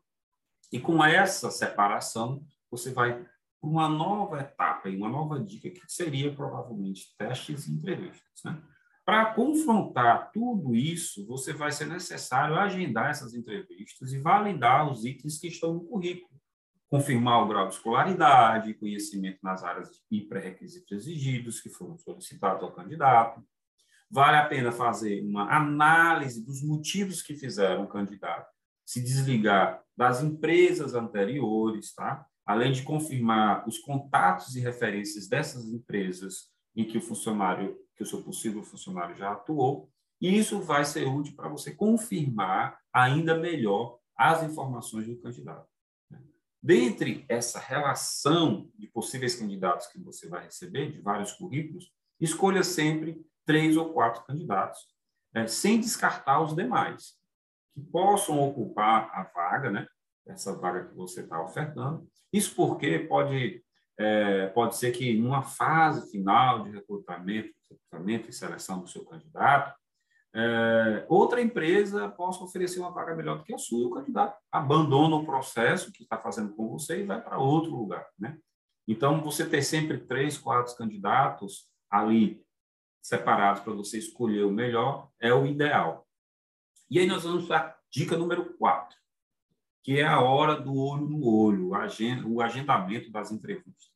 E 0.72 0.80
com 0.80 1.04
essa 1.04 1.50
separação, 1.50 2.42
você 2.70 2.92
vai 2.92 3.22
para 3.60 3.68
uma 3.68 3.88
nova 3.88 4.40
etapa 4.40 4.88
e 4.88 4.96
uma 4.96 5.08
nova 5.08 5.38
dica 5.38 5.68
que 5.68 5.80
seria 5.86 6.34
provavelmente 6.34 7.14
testes 7.18 7.66
e 7.66 7.72
entrevistas, 7.72 8.42
né? 8.44 8.62
Para 9.04 9.34
confrontar 9.34 10.30
tudo 10.30 10.74
isso, 10.74 11.26
você 11.26 11.52
vai 11.52 11.72
ser 11.72 11.86
necessário 11.86 12.54
agendar 12.56 13.10
essas 13.10 13.34
entrevistas 13.34 14.12
e 14.12 14.18
validar 14.18 14.90
os 14.90 15.04
itens 15.04 15.38
que 15.38 15.48
estão 15.48 15.74
no 15.74 15.80
currículo. 15.80 16.39
Confirmar 16.90 17.44
o 17.44 17.48
grau 17.48 17.68
de 17.68 17.74
escolaridade, 17.74 18.74
conhecimento 18.74 19.38
nas 19.42 19.62
áreas 19.62 20.02
e 20.10 20.22
pré-requisitos 20.22 20.90
exigidos 20.90 21.60
que 21.60 21.70
foram 21.70 21.96
solicitados 21.96 22.62
ao 22.62 22.72
candidato. 22.72 23.42
Vale 24.10 24.36
a 24.36 24.46
pena 24.46 24.72
fazer 24.72 25.22
uma 25.22 25.48
análise 25.54 26.44
dos 26.44 26.62
motivos 26.62 27.22
que 27.22 27.36
fizeram 27.36 27.84
o 27.84 27.88
candidato 27.88 28.50
se 28.90 29.00
desligar 29.00 29.84
das 29.96 30.20
empresas 30.20 30.94
anteriores, 30.94 31.94
tá? 31.94 32.26
além 32.44 32.72
de 32.72 32.82
confirmar 32.82 33.68
os 33.68 33.78
contatos 33.78 34.56
e 34.56 34.60
referências 34.60 35.28
dessas 35.28 35.66
empresas 35.66 36.48
em 36.74 36.84
que 36.84 36.98
o 36.98 37.00
funcionário 37.00 37.78
que 37.94 38.02
o 38.02 38.06
seu 38.06 38.20
possível 38.20 38.64
funcionário 38.64 39.14
já 39.14 39.30
atuou, 39.30 39.88
e 40.20 40.36
isso 40.36 40.60
vai 40.60 40.84
ser 40.84 41.06
útil 41.06 41.36
para 41.36 41.48
você 41.48 41.72
confirmar 41.72 42.78
ainda 42.92 43.38
melhor 43.38 43.98
as 44.16 44.42
informações 44.42 45.06
do 45.06 45.20
candidato. 45.20 45.68
Dentre 46.62 47.24
essa 47.28 47.58
relação 47.58 48.70
de 48.78 48.86
possíveis 48.88 49.34
candidatos 49.34 49.86
que 49.86 49.98
você 49.98 50.28
vai 50.28 50.44
receber, 50.44 50.92
de 50.92 51.00
vários 51.00 51.32
currículos, 51.32 51.90
escolha 52.20 52.62
sempre 52.62 53.20
três 53.46 53.76
ou 53.76 53.92
quatro 53.92 54.22
candidatos, 54.24 54.80
né, 55.34 55.46
sem 55.46 55.80
descartar 55.80 56.42
os 56.42 56.54
demais, 56.54 57.14
que 57.74 57.80
possam 57.80 58.38
ocupar 58.40 59.10
a 59.12 59.22
vaga, 59.22 59.70
né, 59.70 59.86
essa 60.26 60.54
vaga 60.56 60.86
que 60.86 60.94
você 60.94 61.22
está 61.22 61.42
ofertando. 61.42 62.06
Isso 62.32 62.54
porque 62.54 62.98
pode 62.98 63.64
é, 63.98 64.46
pode 64.48 64.76
ser 64.76 64.92
que 64.92 65.14
numa 65.18 65.42
fase 65.42 66.10
final 66.10 66.64
de 66.64 66.70
recrutamento, 66.70 67.52
recrutamento 67.70 68.30
e 68.30 68.32
seleção 68.32 68.80
do 68.80 68.88
seu 68.88 69.04
candidato, 69.04 69.78
é, 70.34 71.04
outra 71.08 71.40
empresa 71.40 72.08
possa 72.08 72.44
oferecer 72.44 72.78
uma 72.80 72.92
vaga 72.92 73.14
melhor 73.14 73.38
do 73.38 73.44
que 73.44 73.54
a 73.54 73.58
sua 73.58 73.86
o 73.86 73.90
candidato 73.90 74.38
abandona 74.50 75.16
o 75.16 75.24
processo 75.24 75.92
que 75.92 76.04
está 76.04 76.18
fazendo 76.18 76.54
com 76.54 76.68
você 76.68 77.00
e 77.00 77.06
vai 77.06 77.20
para 77.20 77.38
outro 77.38 77.74
lugar, 77.74 78.06
né? 78.18 78.38
Então, 78.86 79.22
você 79.22 79.48
ter 79.48 79.62
sempre 79.62 79.98
três, 79.98 80.38
quatro 80.38 80.76
candidatos 80.76 81.68
ali 81.88 82.44
separados 83.02 83.62
para 83.62 83.72
você 83.72 83.98
escolher 83.98 84.44
o 84.44 84.52
melhor 84.52 85.08
é 85.20 85.32
o 85.32 85.46
ideal. 85.46 86.06
E 86.90 86.98
aí 86.98 87.06
nós 87.06 87.22
vamos 87.22 87.46
para 87.46 87.76
dica 87.90 88.16
número 88.16 88.56
quatro 88.56 89.00
que 89.82 89.98
é 89.98 90.06
a 90.06 90.20
hora 90.20 90.60
do 90.60 90.74
olho 90.74 91.08
no 91.08 91.26
olho, 91.26 91.68
o 92.26 92.40
agendamento 92.40 93.10
das 93.10 93.32
entrevistas. 93.32 93.90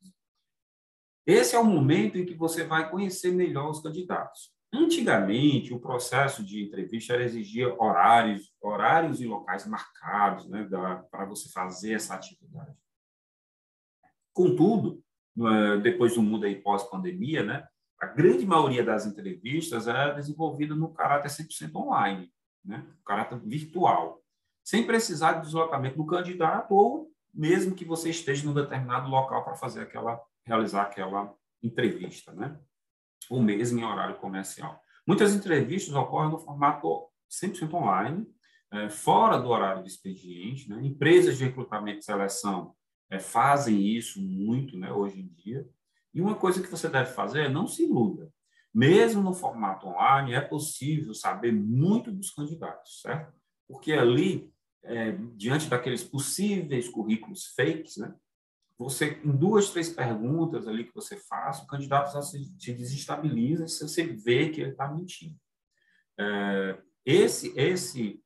Esse 1.26 1.56
é 1.56 1.58
o 1.58 1.64
momento 1.64 2.18
em 2.18 2.26
que 2.26 2.34
você 2.34 2.64
vai 2.64 2.90
conhecer 2.90 3.32
melhor 3.32 3.70
os 3.70 3.80
candidatos. 3.80 4.53
Antigamente, 4.74 5.72
o 5.72 5.78
processo 5.78 6.44
de 6.44 6.64
entrevista 6.64 7.14
exigia 7.14 7.72
horários, 7.80 8.52
horários 8.60 9.20
e 9.20 9.26
locais 9.26 9.64
marcados 9.66 10.48
né, 10.48 10.68
para 11.10 11.24
você 11.26 11.48
fazer 11.50 11.92
essa 11.94 12.14
atividade. 12.14 12.74
Contudo, 14.32 15.00
depois 15.80 16.14
do 16.16 16.22
mundo 16.22 16.44
aí 16.44 16.56
pós-pandemia, 16.56 17.44
né, 17.44 17.68
a 18.00 18.06
grande 18.06 18.44
maioria 18.44 18.82
das 18.82 19.06
entrevistas 19.06 19.86
é 19.86 20.12
desenvolvida 20.14 20.74
no 20.74 20.92
caráter 20.92 21.28
100% 21.28 21.76
online, 21.76 22.32
né, 22.64 22.84
caráter 23.04 23.38
virtual 23.38 24.20
sem 24.64 24.86
precisar 24.86 25.34
de 25.34 25.42
deslocamento 25.42 25.98
do 25.98 26.06
candidato 26.06 26.72
ou 26.74 27.12
mesmo 27.32 27.74
que 27.74 27.84
você 27.84 28.08
esteja 28.08 28.46
num 28.46 28.54
determinado 28.54 29.08
local 29.08 29.44
para 29.44 29.54
fazer 29.54 29.82
aquela 29.82 30.20
realizar 30.46 30.82
aquela 30.82 31.34
entrevista, 31.62 32.32
né? 32.32 32.58
Ou 33.30 33.42
mesmo 33.42 33.80
em 33.80 33.84
horário 33.84 34.16
comercial. 34.16 34.80
Muitas 35.06 35.34
entrevistas 35.34 35.94
ocorrem 35.94 36.30
no 36.30 36.38
formato 36.38 37.08
100% 37.30 37.74
online, 37.74 38.26
é, 38.72 38.88
fora 38.88 39.38
do 39.38 39.48
horário 39.48 39.82
de 39.82 39.88
expediente. 39.88 40.68
Né? 40.68 40.80
Empresas 40.84 41.38
de 41.38 41.44
recrutamento 41.44 42.00
e 42.00 42.04
seleção 42.04 42.74
é, 43.10 43.18
fazem 43.18 43.80
isso 43.80 44.20
muito 44.20 44.76
né, 44.76 44.92
hoje 44.92 45.20
em 45.20 45.28
dia. 45.28 45.68
E 46.12 46.20
uma 46.20 46.34
coisa 46.34 46.62
que 46.62 46.70
você 46.70 46.88
deve 46.88 47.10
fazer 47.12 47.46
é 47.46 47.48
não 47.48 47.66
se 47.66 47.84
iluda. 47.84 48.30
Mesmo 48.72 49.22
no 49.22 49.34
formato 49.34 49.86
online, 49.86 50.32
é 50.32 50.40
possível 50.40 51.14
saber 51.14 51.52
muito 51.52 52.10
dos 52.10 52.30
candidatos, 52.30 53.00
certo? 53.00 53.32
Porque 53.68 53.92
ali 53.92 54.52
é, 54.82 55.12
diante 55.34 55.68
daqueles 55.68 56.04
possíveis 56.04 56.88
currículos 56.88 57.46
fakes, 57.56 57.96
né? 57.96 58.14
Você, 58.78 59.20
em 59.24 59.30
duas, 59.30 59.70
três 59.70 59.88
perguntas 59.88 60.66
ali 60.66 60.84
que 60.84 60.94
você 60.94 61.16
faz, 61.16 61.60
o 61.60 61.66
candidato 61.66 62.12
já 62.12 62.22
se, 62.22 62.44
se 62.58 62.72
desestabiliza 62.72 63.68
se 63.68 63.86
você 63.86 64.04
vê 64.04 64.50
que 64.50 64.60
ele 64.60 64.70
está 64.70 64.92
mentindo. 64.92 65.36
É, 66.18 66.78
esse, 67.04 67.52
esse 67.56 68.20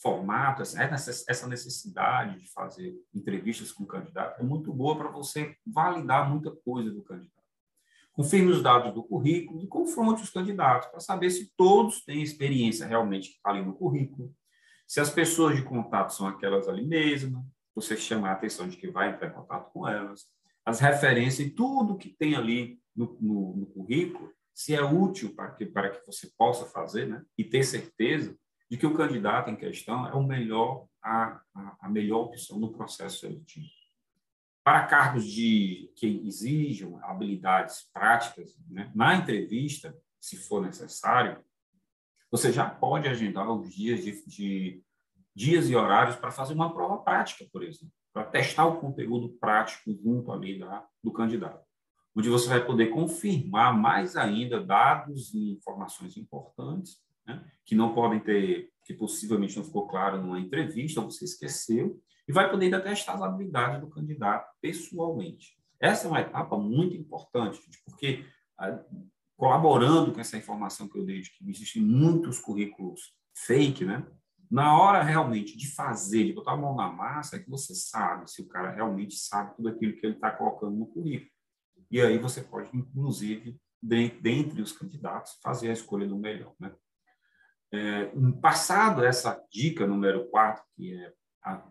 formato, 0.00 0.62
essa 0.62 1.48
necessidade 1.48 2.40
de 2.40 2.50
fazer 2.50 2.94
entrevistas 3.12 3.72
com 3.72 3.84
o 3.84 3.86
candidato 3.86 4.40
é 4.40 4.44
muito 4.44 4.72
boa 4.72 4.96
para 4.96 5.10
você 5.10 5.56
validar 5.66 6.28
muita 6.28 6.50
coisa 6.50 6.90
do 6.90 7.02
candidato. 7.02 7.38
Confirme 8.12 8.50
os 8.50 8.62
dados 8.62 8.92
do 8.94 9.04
currículo 9.04 9.62
e 9.62 9.68
confronte 9.68 10.22
os 10.22 10.30
candidatos 10.30 10.88
para 10.88 11.00
saber 11.00 11.30
se 11.30 11.52
todos 11.56 12.04
têm 12.04 12.22
experiência 12.22 12.86
realmente 12.86 13.30
que 13.30 13.36
está 13.36 13.50
ali 13.50 13.64
no 13.64 13.74
currículo, 13.74 14.34
se 14.86 15.00
as 15.00 15.10
pessoas 15.10 15.56
de 15.56 15.62
contato 15.62 16.14
são 16.14 16.26
aquelas 16.26 16.68
ali 16.68 16.84
mesmo, 16.84 17.46
você 17.80 17.96
chama 17.96 18.28
a 18.28 18.32
atenção 18.32 18.68
de 18.68 18.76
que 18.76 18.90
vai 18.90 19.10
entrar 19.10 19.28
em 19.28 19.32
contato 19.32 19.72
com 19.72 19.86
elas, 19.86 20.26
as 20.64 20.80
referências 20.80 21.46
e 21.46 21.50
tudo 21.50 21.96
que 21.96 22.10
tem 22.10 22.34
ali 22.34 22.80
no, 22.94 23.16
no, 23.20 23.56
no 23.56 23.66
currículo, 23.66 24.32
se 24.52 24.74
é 24.74 24.82
útil 24.82 25.34
para 25.34 25.52
que, 25.52 25.64
para 25.64 25.90
que 25.90 26.04
você 26.04 26.28
possa 26.36 26.66
fazer, 26.66 27.06
né? 27.06 27.24
e 27.36 27.44
ter 27.44 27.62
certeza 27.62 28.36
de 28.68 28.76
que 28.76 28.86
o 28.86 28.94
candidato 28.94 29.48
em 29.48 29.56
questão 29.56 30.06
é 30.06 30.14
o 30.14 30.22
melhor, 30.22 30.86
a, 31.02 31.40
a, 31.54 31.76
a 31.82 31.88
melhor 31.88 32.26
opção 32.26 32.58
no 32.58 32.72
processo 32.72 33.20
seletivo. 33.20 33.68
Para 34.64 34.86
cargos 34.86 35.24
de, 35.24 35.90
que 35.96 36.22
exijam 36.26 36.98
habilidades 37.04 37.88
práticas, 37.92 38.54
né? 38.68 38.90
na 38.94 39.14
entrevista, 39.14 39.96
se 40.20 40.36
for 40.36 40.60
necessário, 40.60 41.42
você 42.30 42.52
já 42.52 42.68
pode 42.68 43.08
agendar 43.08 43.50
os 43.50 43.72
dias 43.72 44.04
de, 44.04 44.26
de 44.26 44.82
dias 45.38 45.70
e 45.70 45.76
horários 45.76 46.16
para 46.16 46.32
fazer 46.32 46.52
uma 46.52 46.74
prova 46.74 46.98
prática, 46.98 47.46
por 47.52 47.62
exemplo, 47.62 47.94
para 48.12 48.24
testar 48.24 48.66
o 48.66 48.80
conteúdo 48.80 49.28
prático 49.38 49.92
junto 50.02 50.32
ali 50.32 50.58
da, 50.58 50.84
do 51.02 51.12
candidato, 51.12 51.64
onde 52.16 52.28
você 52.28 52.48
vai 52.48 52.66
poder 52.66 52.88
confirmar 52.88 53.72
mais 53.72 54.16
ainda 54.16 54.60
dados 54.60 55.32
e 55.32 55.52
informações 55.52 56.16
importantes, 56.16 56.96
né, 57.24 57.48
que 57.64 57.76
não 57.76 57.94
podem 57.94 58.18
ter, 58.18 58.72
que 58.84 58.92
possivelmente 58.92 59.56
não 59.56 59.64
ficou 59.64 59.86
claro 59.86 60.20
numa 60.20 60.40
entrevista, 60.40 61.00
você 61.00 61.24
esqueceu, 61.24 62.02
e 62.26 62.32
vai 62.32 62.50
poder 62.50 62.64
ainda 62.64 62.80
testar 62.80 63.14
as 63.14 63.22
habilidades 63.22 63.80
do 63.80 63.88
candidato 63.88 64.52
pessoalmente. 64.60 65.56
Essa 65.80 66.08
é 66.08 66.10
uma 66.10 66.20
etapa 66.20 66.58
muito 66.58 66.96
importante, 66.96 67.60
porque 67.86 68.24
ah, 68.58 68.82
colaborando 69.36 70.12
com 70.12 70.20
essa 70.20 70.36
informação 70.36 70.88
que 70.88 70.98
eu 70.98 71.04
dei 71.04 71.20
de 71.20 71.30
que 71.30 71.48
existem 71.48 71.80
muitos 71.80 72.40
currículos 72.40 73.14
fake, 73.46 73.84
né? 73.84 74.04
Na 74.50 74.78
hora 74.78 75.02
realmente 75.02 75.56
de 75.56 75.70
fazer, 75.74 76.24
de 76.24 76.32
botar 76.32 76.52
a 76.52 76.56
mão 76.56 76.74
na 76.74 76.90
massa, 76.90 77.36
é 77.36 77.38
que 77.38 77.50
você 77.50 77.74
sabe 77.74 78.30
se 78.30 78.40
o 78.40 78.48
cara 78.48 78.70
realmente 78.70 79.14
sabe 79.14 79.54
tudo 79.56 79.68
aquilo 79.68 79.94
que 79.94 80.06
ele 80.06 80.14
está 80.14 80.30
colocando 80.30 80.76
no 80.76 80.86
currículo. 80.86 81.30
E 81.90 82.00
aí 82.00 82.18
você 82.18 82.42
pode, 82.42 82.74
inclusive, 82.76 83.60
dentre 83.82 84.62
os 84.62 84.72
candidatos, 84.72 85.38
fazer 85.42 85.70
a 85.70 85.72
escolha 85.72 86.06
do 86.06 86.18
melhor, 86.18 86.54
né? 86.58 86.74
É, 87.70 88.10
passado 88.40 89.04
essa 89.04 89.44
dica 89.50 89.86
número 89.86 90.28
4, 90.30 90.64
que 90.74 90.94
é 90.94 91.12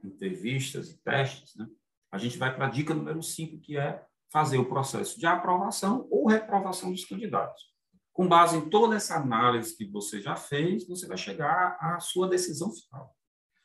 entrevistas 0.03 0.91
e 0.91 1.01
testes, 1.01 1.55
né? 1.55 1.67
a 2.12 2.17
gente 2.17 2.38
vai 2.38 2.55
para 2.55 2.67
a 2.67 2.69
dica 2.69 2.93
número 2.93 3.22
5, 3.22 3.60
que 3.60 3.77
é 3.77 4.03
fazer 4.31 4.57
o 4.57 4.69
processo 4.69 5.19
de 5.19 5.25
aprovação 5.25 6.07
ou 6.12 6.27
reprovação 6.27 6.91
dos 6.91 7.05
candidatos. 7.05 7.76
Com 8.17 8.27
base 8.27 8.57
em 8.57 8.67
toda 8.67 8.95
essa 8.95 9.15
análise 9.15 9.77
que 9.77 9.86
você 9.86 10.19
já 10.19 10.36
fez, 10.36 10.88
você 10.88 11.05
vai 11.05 11.17
chegar 11.17 11.77
à 11.79 12.00
sua 12.00 12.27
decisão 12.27 12.71
final. 12.74 13.15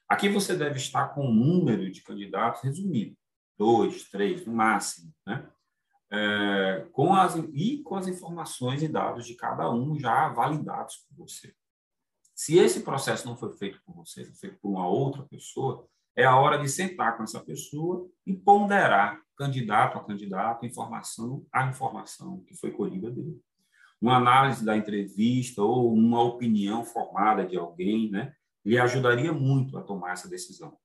Aqui 0.06 0.28
você 0.28 0.54
deve 0.54 0.76
estar 0.76 1.08
com 1.14 1.26
um 1.26 1.32
número 1.32 1.90
de 1.90 2.02
candidatos 2.02 2.60
resumido, 2.60 3.16
dois, 3.56 4.10
três, 4.10 4.44
no 4.44 4.52
máximo, 4.52 5.10
né? 5.26 5.50
É, 6.10 6.86
com 6.92 7.14
as, 7.14 7.34
e 7.54 7.82
com 7.82 7.94
as 7.94 8.06
informações 8.06 8.82
e 8.82 8.88
dados 8.88 9.26
de 9.26 9.36
cada 9.36 9.70
um 9.72 9.98
já 9.98 10.28
validados 10.28 10.96
por 10.96 11.24
você. 11.24 11.54
Se 12.34 12.58
esse 12.58 12.82
processo 12.82 13.26
não 13.26 13.38
foi 13.38 13.56
feito 13.56 13.80
por 13.86 13.94
você, 13.94 14.22
foi 14.26 14.34
feito 14.34 14.58
por 14.60 14.68
uma 14.68 14.86
outra 14.86 15.22
pessoa, 15.22 15.88
é 16.14 16.26
a 16.26 16.36
hora 16.36 16.58
de 16.58 16.68
sentar 16.68 17.16
com 17.16 17.22
essa 17.22 17.40
pessoa 17.40 18.06
e 18.26 18.34
ponderar, 18.34 19.18
candidato 19.34 19.96
a 19.96 20.04
candidato, 20.04 20.66
informação 20.66 21.42
a 21.50 21.66
informação 21.68 22.44
que 22.44 22.54
foi 22.54 22.70
colhida 22.70 23.10
dele. 23.10 23.40
Uma 24.02 24.16
análise 24.16 24.64
da 24.64 24.76
entrevista 24.76 25.62
ou 25.62 25.94
uma 25.94 26.20
opinião 26.20 26.84
formada 26.84 27.46
de 27.46 27.56
alguém, 27.56 28.10
né, 28.10 28.32
lhe 28.64 28.76
ajudaria 28.76 29.32
muito 29.32 29.78
a 29.78 29.82
tomar 29.82 30.12
essa 30.12 30.28
decisão. 30.28 30.76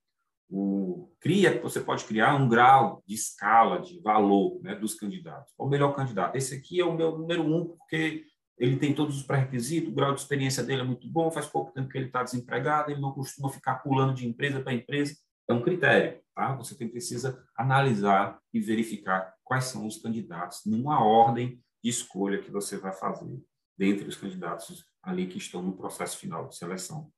O, 0.50 1.12
cria, 1.20 1.60
você 1.60 1.82
pode 1.82 2.06
criar 2.06 2.36
um 2.36 2.48
grau 2.48 3.04
de 3.06 3.16
escala, 3.16 3.82
de 3.82 4.00
valor 4.00 4.62
né, 4.62 4.76
dos 4.76 4.94
candidatos. 4.94 5.52
O 5.58 5.68
melhor 5.68 5.94
candidato, 5.96 6.36
esse 6.36 6.56
aqui 6.56 6.80
é 6.80 6.86
o 6.86 6.96
meu 6.96 7.18
número 7.18 7.44
um, 7.44 7.76
porque 7.76 8.24
ele 8.58 8.78
tem 8.78 8.94
todos 8.94 9.18
os 9.18 9.24
pré-requisitos, 9.24 9.92
o 9.92 9.96
grau 9.96 10.14
de 10.14 10.22
experiência 10.22 10.64
dele 10.64 10.82
é 10.82 10.86
muito 10.86 11.08
bom, 11.08 11.30
faz 11.30 11.46
pouco 11.46 11.72
tempo 11.74 11.90
que 11.90 11.98
ele 11.98 12.08
está 12.08 12.24
desempregado, 12.24 12.92
ele 12.92 13.02
não 13.02 13.12
costuma 13.12 13.50
ficar 13.50 13.76
pulando 13.76 14.14
de 14.14 14.28
empresa 14.28 14.62
para 14.62 14.74
empresa. 14.74 15.16
É 15.50 15.54
um 15.54 15.62
critério, 15.62 16.20
tá? 16.36 16.56
Você 16.56 16.76
tem, 16.76 16.90
precisa 16.90 17.44
analisar 17.56 18.40
e 18.54 18.60
verificar 18.60 19.34
quais 19.44 19.66
são 19.66 19.86
os 19.86 19.98
candidatos 19.98 20.62
numa 20.66 21.04
ordem 21.04 21.50
de 21.50 21.67
escolha 21.88 22.42
que 22.42 22.52
você 22.52 22.78
vai 22.78 22.94
fazer 22.94 23.40
dentre 23.78 24.08
os 24.08 24.16
candidatos 24.16 24.86
ali 25.04 25.28
que 25.28 25.38
estão 25.38 25.62
no 25.62 25.78
processo 25.78 26.18
final 26.18 26.48
de 26.48 26.58
seleção. 26.58 27.12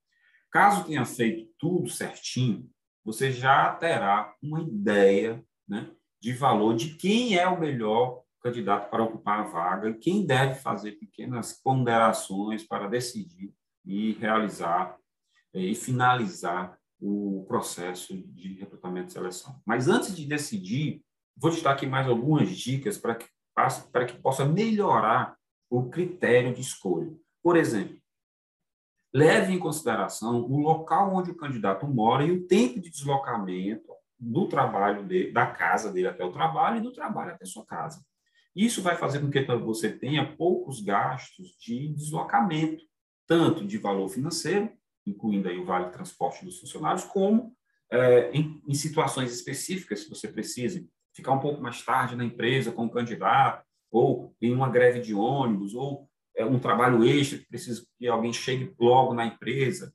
Caso 0.52 0.86
tenha 0.86 1.06
feito 1.06 1.52
tudo 1.58 1.90
certinho, 1.90 2.70
você 3.04 3.32
já 3.32 3.74
terá 3.76 4.34
uma 4.42 4.62
ideia 4.62 5.44
né, 5.68 5.90
de 6.22 6.34
valor 6.34 6.76
de 6.76 6.96
quem 6.96 7.38
é 7.38 7.48
o 7.48 7.60
melhor 7.60 8.24
candidato 8.42 8.90
para 8.90 9.04
ocupar 9.04 9.40
a 9.40 9.44
vaga 9.44 9.90
e 9.90 9.98
quem 9.98 10.26
deve 10.26 10.56
fazer 10.56 10.94
pequenas 10.94 11.54
ponderações 11.62 12.66
para 12.66 12.88
decidir 12.88 13.54
e 13.86 14.14
realizar 14.14 14.98
eh, 15.54 15.62
e 15.62 15.76
finalizar 15.76 16.78
o 17.00 17.46
processo 17.48 18.16
de 18.16 18.54
recrutamento 18.60 19.10
e 19.10 19.14
seleção. 19.14 19.62
Mas 19.66 19.88
antes 19.88 20.16
de 20.16 20.26
decidir, 20.26 21.02
vou 21.36 21.52
te 21.52 21.62
dar 21.62 21.72
aqui 21.72 21.86
mais 21.86 22.08
algumas 22.08 22.50
dicas 22.50 22.98
para 22.98 23.16
que, 23.16 23.26
para 23.92 24.06
que 24.06 24.18
possa 24.20 24.46
melhorar 24.46 25.38
o 25.70 25.89
critério 25.89 26.54
de 26.54 26.62
escolha. 26.62 27.12
Por 27.42 27.56
exemplo, 27.56 27.98
leve 29.13 29.54
em 29.54 29.60
consideração 29.60 30.42
o 30.42 30.60
local 30.60 31.13
onde 31.13 31.32
o 31.32 31.38
candidato 31.38 31.88
mora 31.88 32.24
e 32.24 32.32
o 32.32 32.48
tempo 32.48 32.80
de 32.80 32.89
deslocamento 32.89 33.89
do 34.20 34.48
trabalho 34.48 35.04
dele, 35.04 35.32
da 35.32 35.48
casa 35.48 35.92
dele 35.92 36.08
até 36.08 36.24
o 36.25 36.32
trabalho 36.32 36.78
e 36.78 36.82
do 36.82 36.92
trabalho 36.92 37.32
até 37.32 37.46
sua 37.46 37.66
casa. 37.66 38.04
Isso 38.56 38.82
vai 38.82 38.96
fazer 38.96 39.20
com 39.20 39.30
que 39.30 39.42
você 39.58 39.89
tenha 39.89 40.36
poucos 40.36 40.82
gastos 40.82 41.56
de 41.60 41.88
deslocamento, 41.94 42.84
tanto 43.25 43.66
de 43.66 43.78
valor 43.78 44.10
financeiro, 44.10 44.72
incluindo 45.06 45.48
aí 45.48 45.58
o 45.58 45.66
vale 45.66 45.92
transporte 45.92 46.44
dos 46.44 46.60
funcionários, 46.60 47.06
como 47.06 47.56
é, 47.92 48.32
em, 48.32 48.62
em, 48.68 48.74
situações 48.74 49.32
específicas, 49.32 50.01
se 50.01 50.10
você 50.10 50.28
precise 50.28 50.89
ficar 51.20 51.34
um 51.34 51.40
pouco 51.40 51.62
mais 51.62 51.82
tarde 51.84 52.16
na 52.16 52.26
empresa 52.26 52.72
com 52.72 52.86
o 52.86 52.90
candidato, 52.90 53.64
ou 53.92 54.36
em 54.42 54.54
uma 54.54 54.70
greve 54.70 55.00
de 55.00 55.14
ônibus, 55.14 55.74
ou 55.74 56.10
é, 56.36 56.46
um 56.46 56.60
trabalho 56.60 57.04
extra 57.04 57.38
que 57.38 57.48
precisa 57.48 57.86
que 57.98 58.08
alguém 58.08 58.34
chegue 58.34 58.74
logo 58.80 59.14
na 59.14 59.26
empresa. 59.26 59.94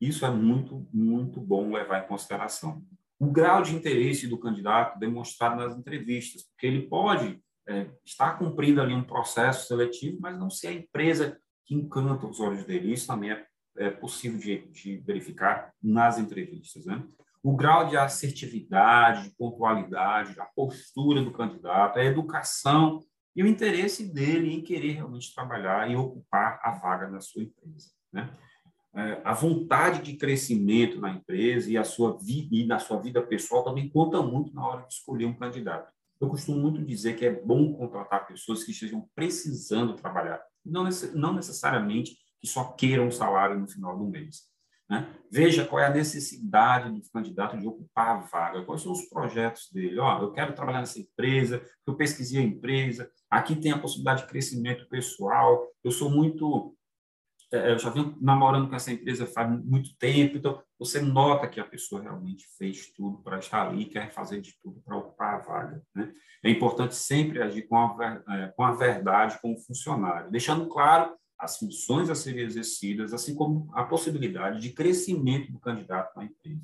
Isso 0.00 0.26
é 0.26 0.30
muito, 0.30 0.86
muito 0.92 1.40
bom 1.40 1.72
levar 1.72 2.04
em 2.04 2.08
consideração. 2.08 2.82
O 3.18 3.30
grau 3.30 3.62
de 3.62 3.74
interesse 3.74 4.26
do 4.26 4.38
candidato 4.38 4.98
demonstrado 4.98 5.56
nas 5.56 5.76
entrevistas, 5.76 6.42
porque 6.42 6.66
ele 6.66 6.88
pode 6.88 7.40
é, 7.68 7.86
estar 8.04 8.38
cumprindo 8.38 8.80
ali 8.80 8.94
um 8.94 9.04
processo 9.04 9.68
seletivo, 9.68 10.18
mas 10.20 10.38
não 10.38 10.50
ser 10.50 10.68
a 10.68 10.72
empresa 10.72 11.38
que 11.64 11.74
encanta 11.74 12.26
os 12.26 12.40
olhos 12.40 12.64
dele. 12.64 12.92
Isso 12.92 13.06
também 13.06 13.30
é, 13.30 13.46
é 13.76 13.90
possível 13.90 14.38
de, 14.38 14.66
de, 14.72 14.96
verificar 14.98 15.72
nas 15.80 16.18
entrevistas. 16.18 16.84
Né? 16.84 17.02
O 17.42 17.56
grau 17.56 17.88
de 17.88 17.96
assertividade, 17.96 19.24
de 19.24 19.36
pontualidade, 19.36 20.38
a 20.40 20.44
postura 20.44 21.22
do 21.22 21.32
candidato, 21.32 21.98
a 21.98 22.04
educação 22.04 23.00
e 23.34 23.42
o 23.42 23.46
interesse 23.46 24.12
dele 24.12 24.52
em 24.52 24.62
querer 24.62 24.92
realmente 24.92 25.34
trabalhar 25.34 25.90
e 25.90 25.96
ocupar 25.96 26.60
a 26.62 26.72
vaga 26.72 27.08
na 27.08 27.20
sua 27.20 27.42
empresa. 27.42 27.90
Né? 28.12 28.30
É, 28.94 29.22
a 29.24 29.32
vontade 29.32 30.02
de 30.02 30.18
crescimento 30.18 31.00
na 31.00 31.10
empresa 31.10 31.70
e, 31.70 31.78
a 31.78 31.84
sua 31.84 32.18
vida, 32.18 32.54
e 32.54 32.66
na 32.66 32.78
sua 32.78 33.00
vida 33.00 33.22
pessoal 33.22 33.64
também 33.64 33.88
conta 33.88 34.20
muito 34.22 34.54
na 34.54 34.66
hora 34.66 34.86
de 34.86 34.92
escolher 34.92 35.24
um 35.24 35.34
candidato. 35.34 35.90
Eu 36.20 36.28
costumo 36.28 36.58
muito 36.58 36.84
dizer 36.84 37.16
que 37.16 37.24
é 37.24 37.32
bom 37.32 37.72
contratar 37.72 38.26
pessoas 38.26 38.62
que 38.62 38.70
estejam 38.70 39.08
precisando 39.14 39.94
trabalhar, 39.94 40.40
não, 40.64 40.86
não 41.14 41.32
necessariamente 41.32 42.16
que 42.38 42.46
só 42.46 42.64
queiram 42.72 43.06
um 43.06 43.10
salário 43.10 43.58
no 43.58 43.66
final 43.66 43.98
do 43.98 44.04
mês. 44.04 44.51
Né? 44.90 45.08
Veja 45.30 45.64
qual 45.64 45.80
é 45.80 45.86
a 45.86 45.90
necessidade 45.90 46.90
do 46.90 47.00
candidato 47.10 47.58
de 47.58 47.66
ocupar 47.66 48.08
a 48.08 48.20
vaga, 48.20 48.64
quais 48.64 48.82
são 48.82 48.92
os 48.92 49.06
projetos 49.06 49.70
dele. 49.72 49.98
Ó, 49.98 50.20
eu 50.20 50.32
quero 50.32 50.54
trabalhar 50.54 50.80
nessa 50.80 51.00
empresa, 51.00 51.64
eu 51.86 51.94
pesquisei 51.96 52.40
a 52.40 52.44
empresa, 52.44 53.10
aqui 53.30 53.56
tem 53.56 53.72
a 53.72 53.78
possibilidade 53.78 54.22
de 54.22 54.28
crescimento 54.28 54.86
pessoal, 54.88 55.66
eu 55.82 55.90
sou 55.90 56.10
muito. 56.10 56.76
É, 57.50 57.72
eu 57.72 57.78
já 57.78 57.90
venho 57.90 58.16
namorando 58.20 58.68
com 58.68 58.74
essa 58.74 58.92
empresa 58.92 59.26
faz 59.26 59.50
muito 59.64 59.96
tempo, 59.98 60.38
então 60.38 60.62
você 60.78 61.00
nota 61.00 61.48
que 61.48 61.60
a 61.60 61.64
pessoa 61.64 62.02
realmente 62.02 62.46
fez 62.58 62.90
tudo 62.94 63.22
para 63.22 63.38
estar 63.38 63.68
ali, 63.68 63.84
quer 63.84 64.10
fazer 64.10 64.40
de 64.40 64.54
tudo 64.62 64.80
para 64.82 64.96
ocupar 64.96 65.34
a 65.34 65.38
vaga. 65.38 65.82
Né? 65.94 66.12
É 66.42 66.50
importante 66.50 66.94
sempre 66.94 67.42
agir 67.42 67.62
com 67.68 67.76
a, 67.76 68.22
é, 68.28 68.48
com 68.56 68.64
a 68.64 68.72
verdade 68.72 69.38
com 69.40 69.52
o 69.52 69.58
funcionário, 69.58 70.30
deixando 70.30 70.66
claro 70.68 71.14
as 71.42 71.58
funções 71.58 72.08
a 72.08 72.14
serem 72.14 72.44
exercidas, 72.44 73.12
assim 73.12 73.34
como 73.34 73.68
a 73.74 73.82
possibilidade 73.82 74.60
de 74.60 74.70
crescimento 74.70 75.50
do 75.50 75.58
candidato 75.58 76.16
na 76.16 76.24
empresa. 76.24 76.62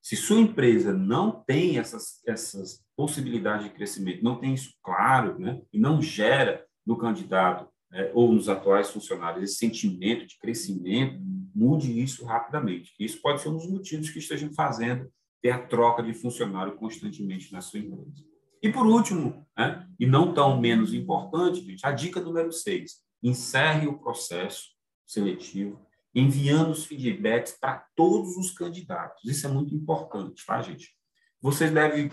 Se 0.00 0.16
sua 0.16 0.40
empresa 0.40 0.94
não 0.94 1.44
tem 1.46 1.78
essas, 1.78 2.22
essas 2.26 2.82
possibilidades 2.96 3.64
de 3.64 3.74
crescimento, 3.74 4.24
não 4.24 4.40
tem 4.40 4.54
isso 4.54 4.72
claro, 4.82 5.38
né, 5.38 5.60
e 5.70 5.78
não 5.78 6.00
gera 6.00 6.64
no 6.86 6.96
candidato 6.96 7.68
é, 7.92 8.10
ou 8.14 8.32
nos 8.32 8.48
atuais 8.48 8.88
funcionários 8.88 9.44
esse 9.44 9.58
sentimento 9.58 10.26
de 10.26 10.38
crescimento, 10.38 11.20
mude 11.54 12.00
isso 12.00 12.24
rapidamente. 12.24 12.94
Isso 12.98 13.20
pode 13.20 13.42
ser 13.42 13.50
um 13.50 13.56
dos 13.58 13.70
motivos 13.70 14.08
que 14.08 14.18
estejam 14.18 14.50
fazendo 14.54 15.12
ter 15.42 15.50
a 15.50 15.58
troca 15.58 16.02
de 16.02 16.14
funcionário 16.14 16.74
constantemente 16.76 17.52
na 17.52 17.60
sua 17.60 17.80
empresa. 17.80 18.24
E 18.62 18.72
por 18.72 18.86
último, 18.86 19.46
né, 19.54 19.86
e 19.98 20.06
não 20.06 20.32
tão 20.32 20.58
menos 20.58 20.94
importante, 20.94 21.60
gente, 21.60 21.84
a 21.84 21.92
dica 21.92 22.18
número 22.18 22.50
6 22.50 23.09
encerre 23.22 23.86
o 23.86 23.98
processo 23.98 24.70
seletivo 25.06 25.84
enviando 26.14 26.70
os 26.70 26.86
feedbacks 26.86 27.56
para 27.60 27.86
todos 27.94 28.36
os 28.36 28.50
candidatos. 28.50 29.24
Isso 29.24 29.46
é 29.46 29.50
muito 29.50 29.74
importante, 29.74 30.44
tá, 30.44 30.60
gente? 30.60 30.94
Vocês 31.40 31.72
devem 31.72 32.10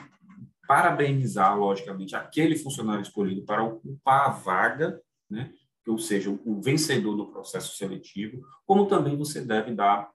parabenizar, 0.68 1.58
logicamente, 1.58 2.16
aquele 2.16 2.56
funcionário 2.58 3.02
escolhido 3.02 3.44
para 3.44 3.64
ocupar 3.64 4.28
a 4.28 4.30
vaga, 4.30 5.02
né? 5.30 5.54
ou 5.88 5.98
seja, 5.98 6.30
o 6.30 6.62
vencedor 6.62 7.16
do 7.16 7.32
processo 7.32 7.76
seletivo, 7.78 8.46
como 8.66 8.88
também 8.88 9.16
você 9.18 9.42
deve 9.42 9.74
dar 9.74 10.12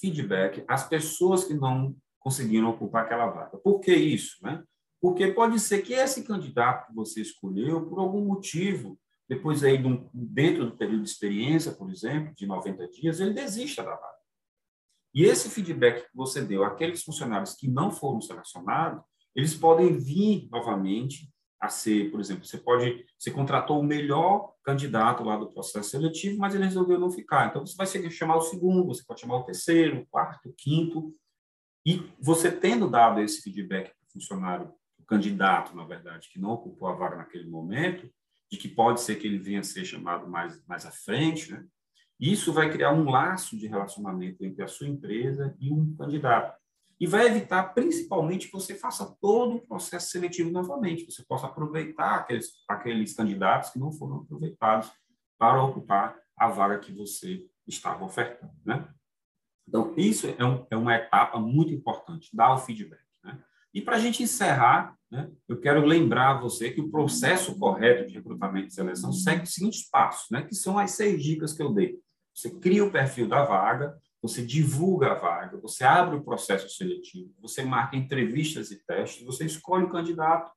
feedback 0.00 0.64
às 0.66 0.88
pessoas 0.88 1.44
que 1.44 1.54
não 1.54 1.96
conseguiram 2.18 2.70
ocupar 2.70 3.04
aquela 3.04 3.26
vaga. 3.26 3.56
Por 3.58 3.80
que 3.80 3.94
isso? 3.94 4.36
Né? 4.42 4.62
Porque 5.00 5.28
pode 5.28 5.58
ser 5.60 5.82
que 5.82 5.94
esse 5.94 6.24
candidato 6.24 6.88
que 6.88 6.94
você 6.94 7.20
escolheu, 7.20 7.86
por 7.86 8.00
algum 8.00 8.24
motivo, 8.24 8.98
depois 9.28 9.62
aí 9.64 9.78
dentro 10.12 10.66
do 10.66 10.76
período 10.76 11.04
de 11.04 11.10
experiência, 11.10 11.72
por 11.72 11.90
exemplo, 11.90 12.34
de 12.34 12.46
90 12.46 12.88
dias, 12.88 13.20
ele 13.20 13.32
desista 13.32 13.82
da 13.82 13.94
vaga. 13.94 14.12
E 15.14 15.24
esse 15.24 15.50
feedback 15.50 16.02
que 16.02 16.16
você 16.16 16.42
deu 16.42 16.64
àqueles 16.64 17.02
funcionários 17.02 17.54
que 17.54 17.68
não 17.68 17.90
foram 17.90 18.20
selecionados, 18.20 19.02
eles 19.34 19.54
podem 19.54 19.96
vir 19.98 20.48
novamente 20.50 21.30
a 21.60 21.68
ser, 21.68 22.10
por 22.10 22.18
exemplo, 22.18 22.44
você 22.44 22.58
pode, 22.58 23.06
você 23.16 23.30
contratou 23.30 23.78
o 23.78 23.84
melhor 23.84 24.52
candidato 24.64 25.22
lá 25.22 25.36
do 25.36 25.52
processo 25.52 25.90
seletivo, 25.90 26.38
mas 26.38 26.54
ele 26.54 26.64
resolveu 26.64 26.98
não 26.98 27.10
ficar. 27.10 27.48
Então 27.48 27.64
você 27.64 27.76
vai 27.76 28.10
chamar 28.10 28.36
o 28.36 28.40
segundo, 28.40 28.86
você 28.86 29.04
pode 29.04 29.20
chamar 29.20 29.36
o 29.36 29.44
terceiro, 29.44 30.00
o 30.00 30.06
quarto, 30.06 30.48
o 30.48 30.54
quinto. 30.54 31.12
E 31.86 32.02
você 32.20 32.50
tendo 32.50 32.90
dado 32.90 33.20
esse 33.20 33.42
feedback 33.42 33.90
para 33.90 34.08
o 34.08 34.12
funcionário, 34.12 34.72
o 34.98 35.04
candidato, 35.04 35.76
na 35.76 35.84
verdade, 35.84 36.30
que 36.30 36.40
não 36.40 36.50
ocupou 36.50 36.88
a 36.88 36.94
vaga 36.94 37.16
naquele 37.16 37.48
momento, 37.48 38.10
de 38.52 38.58
que 38.58 38.68
pode 38.68 39.00
ser 39.00 39.16
que 39.16 39.26
ele 39.26 39.38
venha 39.38 39.60
a 39.60 39.64
ser 39.64 39.82
chamado 39.82 40.28
mais, 40.28 40.62
mais 40.66 40.84
à 40.84 40.90
frente, 40.90 41.50
né? 41.50 41.64
Isso 42.20 42.52
vai 42.52 42.70
criar 42.70 42.92
um 42.92 43.08
laço 43.08 43.56
de 43.56 43.66
relacionamento 43.66 44.44
entre 44.44 44.62
a 44.62 44.68
sua 44.68 44.86
empresa 44.86 45.56
e 45.58 45.72
um 45.72 45.96
candidato. 45.96 46.54
E 47.00 47.06
vai 47.06 47.26
evitar, 47.26 47.72
principalmente, 47.74 48.46
que 48.48 48.52
você 48.52 48.74
faça 48.74 49.16
todo 49.22 49.56
o 49.56 49.66
processo 49.66 50.10
seletivo 50.10 50.50
novamente, 50.50 51.06
você 51.06 51.24
possa 51.24 51.46
aproveitar 51.46 52.16
aqueles, 52.16 52.52
aqueles 52.68 53.14
candidatos 53.14 53.70
que 53.70 53.78
não 53.78 53.90
foram 53.90 54.18
aproveitados 54.18 54.92
para 55.38 55.64
ocupar 55.64 56.14
a 56.36 56.46
vaga 56.46 56.78
que 56.78 56.92
você 56.92 57.44
estava 57.66 58.04
ofertando. 58.04 58.52
Né? 58.64 58.86
Então, 59.66 59.94
isso 59.96 60.26
é, 60.38 60.44
um, 60.44 60.66
é 60.70 60.76
uma 60.76 60.94
etapa 60.94 61.40
muito 61.40 61.72
importante, 61.72 62.36
dar 62.36 62.54
o 62.54 62.58
feedback. 62.58 63.02
Né? 63.24 63.42
E 63.74 63.80
para 63.80 63.96
a 63.96 63.98
gente 63.98 64.22
encerrar, 64.22 64.94
né, 65.10 65.30
eu 65.48 65.58
quero 65.58 65.84
lembrar 65.84 66.40
você 66.40 66.70
que 66.70 66.80
o 66.80 66.90
processo 66.90 67.58
correto 67.58 68.06
de 68.06 68.14
recrutamento 68.14 68.68
e 68.68 68.72
seleção 68.72 69.12
segue 69.12 69.44
os 69.44 69.54
seguintes 69.54 69.88
passos, 69.88 70.30
né, 70.30 70.42
que 70.42 70.54
são 70.54 70.78
as 70.78 70.92
seis 70.92 71.22
dicas 71.22 71.52
que 71.52 71.62
eu 71.62 71.72
dei. 71.72 71.98
Você 72.34 72.50
cria 72.50 72.84
o 72.84 72.90
perfil 72.90 73.28
da 73.28 73.44
vaga, 73.44 73.96
você 74.20 74.44
divulga 74.44 75.12
a 75.12 75.14
vaga, 75.14 75.58
você 75.58 75.84
abre 75.84 76.16
o 76.16 76.22
processo 76.22 76.68
seletivo, 76.68 77.32
você 77.40 77.62
marca 77.62 77.96
entrevistas 77.96 78.70
e 78.70 78.82
testes, 78.84 79.24
você 79.24 79.44
escolhe 79.44 79.84
o 79.84 79.90
candidato, 79.90 80.52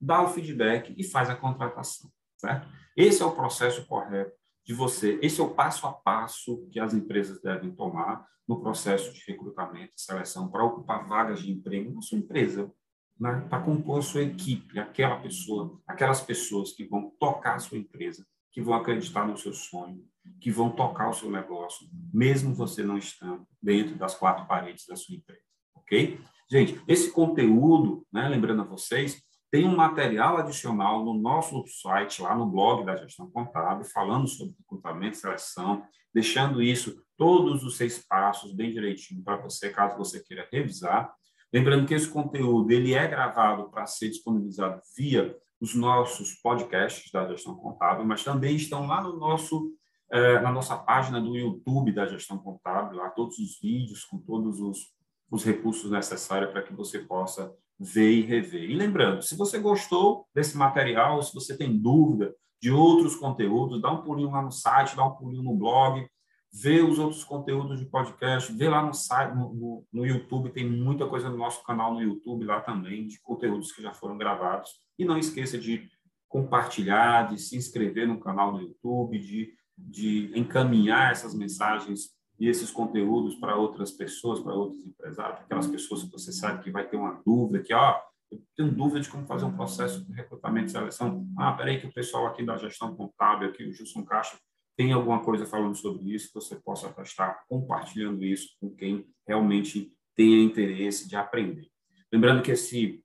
dá 0.00 0.22
o 0.22 0.28
feedback 0.28 0.94
e 0.96 1.04
faz 1.04 1.28
a 1.28 1.36
contratação, 1.36 2.10
certo? 2.36 2.68
Esse 2.96 3.22
é 3.22 3.26
o 3.26 3.32
processo 3.32 3.86
correto 3.86 4.39
de 4.70 4.74
você, 4.74 5.18
esse 5.20 5.40
é 5.40 5.42
o 5.42 5.50
passo 5.50 5.84
a 5.84 5.92
passo 5.92 6.64
que 6.70 6.78
as 6.78 6.94
empresas 6.94 7.42
devem 7.42 7.72
tomar 7.72 8.24
no 8.46 8.60
processo 8.60 9.12
de 9.12 9.20
recrutamento 9.26 9.96
e 9.96 10.00
seleção 10.00 10.48
para 10.48 10.62
ocupar 10.62 11.08
vagas 11.08 11.42
de 11.42 11.50
emprego 11.50 11.92
na 11.92 12.00
sua 12.00 12.18
empresa, 12.18 12.72
né? 13.18 13.44
para 13.50 13.64
compor 13.64 13.98
a 13.98 14.02
sua 14.02 14.22
equipe, 14.22 14.78
aquela 14.78 15.16
pessoa, 15.16 15.76
aquelas 15.88 16.20
pessoas 16.20 16.70
que 16.70 16.84
vão 16.84 17.10
tocar 17.18 17.56
a 17.56 17.58
sua 17.58 17.78
empresa, 17.78 18.24
que 18.52 18.62
vão 18.62 18.74
acreditar 18.74 19.26
no 19.26 19.36
seu 19.36 19.52
sonho, 19.52 20.04
que 20.40 20.52
vão 20.52 20.70
tocar 20.70 21.10
o 21.10 21.14
seu 21.14 21.28
negócio, 21.28 21.88
mesmo 22.14 22.54
você 22.54 22.84
não 22.84 22.96
estando 22.96 23.44
dentro 23.60 23.96
das 23.96 24.14
quatro 24.14 24.46
paredes 24.46 24.86
da 24.86 24.94
sua 24.94 25.16
empresa, 25.16 25.42
ok? 25.74 26.20
Gente, 26.48 26.80
esse 26.86 27.10
conteúdo, 27.10 28.06
né, 28.12 28.28
lembrando 28.28 28.62
a 28.62 28.66
vocês, 28.66 29.20
tem 29.50 29.66
um 29.66 29.76
material 29.76 30.36
adicional 30.36 31.04
no 31.04 31.14
nosso 31.14 31.64
site, 31.66 32.22
lá 32.22 32.36
no 32.36 32.46
blog 32.46 32.84
da 32.84 32.96
Gestão 32.96 33.30
Contábil, 33.30 33.84
falando 33.84 34.28
sobre 34.28 34.54
recrutamento 34.58 35.16
e 35.16 35.20
seleção, 35.20 35.82
deixando 36.14 36.62
isso, 36.62 37.02
todos 37.16 37.64
os 37.64 37.76
seis 37.76 37.98
passos, 38.06 38.54
bem 38.54 38.70
direitinho 38.70 39.22
para 39.22 39.36
você, 39.36 39.70
caso 39.70 39.96
você 39.96 40.22
queira 40.22 40.48
revisar. 40.52 41.12
Lembrando 41.52 41.86
que 41.86 41.94
esse 41.94 42.08
conteúdo 42.08 42.70
ele 42.70 42.94
é 42.94 43.06
gravado 43.08 43.70
para 43.70 43.86
ser 43.86 44.08
disponibilizado 44.08 44.80
via 44.96 45.36
os 45.60 45.74
nossos 45.74 46.34
podcasts 46.36 47.10
da 47.10 47.26
Gestão 47.26 47.56
Contábil, 47.56 48.04
mas 48.04 48.22
também 48.22 48.54
estão 48.54 48.86
lá 48.86 49.02
no 49.02 49.18
nosso 49.18 49.74
é, 50.12 50.40
na 50.40 50.50
nossa 50.50 50.76
página 50.76 51.20
do 51.20 51.36
YouTube 51.36 51.92
da 51.92 52.04
Gestão 52.06 52.36
Contábil, 52.36 52.98
lá 52.98 53.10
todos 53.10 53.38
os 53.38 53.60
vídeos 53.60 54.04
com 54.04 54.18
todos 54.18 54.60
os, 54.60 54.92
os 55.30 55.44
recursos 55.44 55.90
necessários 55.90 56.50
para 56.50 56.62
que 56.62 56.72
você 56.72 56.98
possa 56.98 57.54
ver 57.80 58.10
e 58.10 58.20
rever. 58.20 58.70
E 58.70 58.74
lembrando, 58.74 59.22
se 59.22 59.36
você 59.36 59.58
gostou 59.58 60.26
desse 60.34 60.56
material, 60.56 61.22
se 61.22 61.34
você 61.34 61.56
tem 61.56 61.76
dúvida 61.76 62.34
de 62.60 62.70
outros 62.70 63.16
conteúdos, 63.16 63.80
dá 63.80 63.90
um 63.90 64.02
pulinho 64.02 64.30
lá 64.30 64.42
no 64.42 64.52
site, 64.52 64.94
dá 64.94 65.04
um 65.04 65.16
pulinho 65.16 65.42
no 65.42 65.56
blog, 65.56 66.06
vê 66.52 66.82
os 66.82 66.98
outros 66.98 67.24
conteúdos 67.24 67.78
de 67.78 67.86
podcast, 67.86 68.52
vê 68.52 68.68
lá 68.68 68.84
no 68.84 68.92
site, 68.92 69.34
no, 69.34 69.54
no, 69.54 69.84
no, 69.90 70.06
YouTube, 70.06 70.50
tem 70.50 70.68
muita 70.68 71.06
coisa 71.06 71.30
no 71.30 71.38
nosso 71.38 71.64
canal 71.64 71.94
no 71.94 72.02
YouTube 72.02 72.44
lá 72.44 72.60
também, 72.60 73.06
de 73.06 73.18
conteúdos 73.22 73.72
que 73.72 73.80
já 73.82 73.94
foram 73.94 74.18
gravados. 74.18 74.70
E 74.98 75.04
não 75.04 75.16
esqueça 75.16 75.56
de 75.56 75.88
compartilhar, 76.28 77.28
de 77.28 77.38
se 77.38 77.56
inscrever 77.56 78.06
no 78.06 78.20
canal 78.20 78.52
do 78.52 78.60
YouTube, 78.60 79.18
de 79.18 79.54
de 79.88 80.30
encaminhar 80.34 81.12
essas 81.12 81.34
mensagens 81.34 82.10
e 82.40 82.48
esses 82.48 82.70
conteúdos 82.70 83.34
para 83.36 83.54
outras 83.54 83.90
pessoas, 83.90 84.40
para 84.40 84.54
outros 84.54 84.82
empresários, 84.82 85.40
aquelas 85.40 85.66
pessoas 85.66 86.04
que 86.04 86.10
você 86.10 86.32
sabe 86.32 86.64
que 86.64 86.70
vai 86.70 86.88
ter 86.88 86.96
uma 86.96 87.20
dúvida, 87.24 87.62
que, 87.62 87.74
ó, 87.74 88.00
eu 88.32 88.40
tenho 88.56 88.72
dúvida 88.72 89.00
de 89.00 89.10
como 89.10 89.26
fazer 89.26 89.44
um 89.44 89.54
processo 89.54 90.02
de 90.06 90.12
recrutamento 90.14 90.68
e 90.68 90.70
seleção. 90.70 91.26
Ah, 91.36 91.52
peraí 91.52 91.78
que 91.78 91.86
o 91.86 91.92
pessoal 91.92 92.26
aqui 92.26 92.42
da 92.42 92.56
gestão 92.56 92.96
contábil, 92.96 93.48
aqui 93.48 93.64
o 93.64 93.72
Gilson 93.72 94.04
Caixa, 94.04 94.38
tem 94.74 94.92
alguma 94.92 95.22
coisa 95.22 95.44
falando 95.44 95.74
sobre 95.74 96.14
isso, 96.14 96.28
que 96.28 96.34
você 96.34 96.56
possa 96.56 96.94
estar 97.02 97.44
compartilhando 97.46 98.24
isso 98.24 98.56
com 98.58 98.70
quem 98.74 99.06
realmente 99.28 99.92
tenha 100.16 100.42
interesse 100.42 101.06
de 101.06 101.16
aprender. 101.16 101.68
Lembrando 102.10 102.42
que 102.42 102.52
esse 102.52 103.04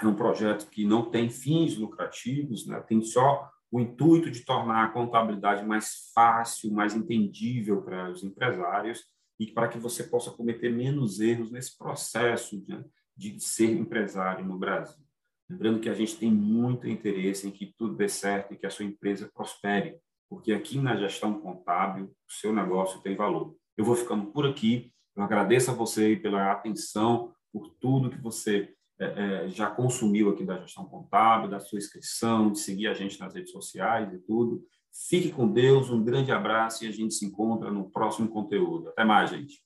é 0.00 0.06
um 0.06 0.16
projeto 0.16 0.68
que 0.68 0.84
não 0.84 1.08
tem 1.08 1.30
fins 1.30 1.76
lucrativos, 1.76 2.66
né? 2.66 2.80
tem 2.80 3.00
só 3.02 3.48
o 3.70 3.80
intuito 3.80 4.30
de 4.30 4.44
tornar 4.44 4.84
a 4.84 4.90
contabilidade 4.90 5.64
mais 5.64 6.10
fácil, 6.14 6.72
mais 6.72 6.94
entendível 6.94 7.82
para 7.82 8.10
os 8.10 8.22
empresários 8.22 9.04
e 9.38 9.46
para 9.46 9.68
que 9.68 9.78
você 9.78 10.04
possa 10.04 10.30
cometer 10.30 10.70
menos 10.70 11.20
erros 11.20 11.50
nesse 11.50 11.76
processo 11.76 12.60
de, 12.60 12.84
de 13.16 13.40
ser 13.40 13.72
empresário 13.72 14.44
no 14.44 14.58
Brasil. 14.58 15.04
Lembrando 15.50 15.80
que 15.80 15.88
a 15.88 15.94
gente 15.94 16.16
tem 16.16 16.30
muito 16.30 16.88
interesse 16.88 17.46
em 17.46 17.50
que 17.50 17.74
tudo 17.76 17.96
dê 17.96 18.08
certo 18.08 18.54
e 18.54 18.56
que 18.56 18.66
a 18.66 18.70
sua 18.70 18.84
empresa 18.84 19.30
prospere, 19.34 19.98
porque 20.28 20.52
aqui 20.52 20.78
na 20.78 20.96
gestão 20.96 21.40
contábil 21.40 22.06
o 22.06 22.32
seu 22.32 22.52
negócio 22.52 23.02
tem 23.02 23.14
valor. 23.14 23.54
Eu 23.76 23.84
vou 23.84 23.94
ficando 23.94 24.26
por 24.26 24.46
aqui. 24.46 24.92
Eu 25.16 25.22
agradeço 25.22 25.70
a 25.70 25.74
você 25.74 26.16
pela 26.16 26.50
atenção, 26.50 27.34
por 27.52 27.68
tudo 27.80 28.10
que 28.10 28.20
você 28.20 28.74
é, 28.98 29.48
já 29.48 29.68
consumiu 29.68 30.30
aqui 30.30 30.44
da 30.44 30.58
gestão 30.58 30.84
contábil, 30.84 31.50
da 31.50 31.60
sua 31.60 31.78
inscrição, 31.78 32.50
de 32.50 32.60
seguir 32.60 32.86
a 32.86 32.94
gente 32.94 33.18
nas 33.18 33.34
redes 33.34 33.52
sociais 33.52 34.12
e 34.12 34.18
tudo. 34.18 34.62
Fique 35.08 35.30
com 35.30 35.48
Deus, 35.48 35.90
um 35.90 36.02
grande 36.02 36.30
abraço 36.30 36.84
e 36.84 36.88
a 36.88 36.92
gente 36.92 37.14
se 37.14 37.26
encontra 37.26 37.70
no 37.70 37.90
próximo 37.90 38.28
conteúdo. 38.28 38.90
Até 38.90 39.04
mais, 39.04 39.30
gente. 39.30 39.60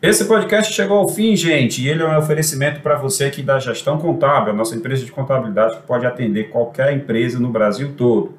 Esse 0.00 0.26
podcast 0.26 0.72
chegou 0.72 0.98
ao 0.98 1.08
fim, 1.08 1.34
gente, 1.34 1.82
e 1.82 1.88
ele 1.88 2.02
é 2.02 2.06
um 2.06 2.18
oferecimento 2.18 2.80
para 2.80 2.96
você 2.96 3.24
aqui 3.24 3.42
da 3.42 3.58
Gestão 3.58 3.98
Contábil, 3.98 4.52
a 4.52 4.56
nossa 4.56 4.76
empresa 4.76 5.04
de 5.04 5.10
contabilidade 5.10 5.76
que 5.76 5.86
pode 5.86 6.06
atender 6.06 6.50
qualquer 6.50 6.92
empresa 6.92 7.40
no 7.40 7.50
Brasil 7.50 7.94
todo. 7.96 8.38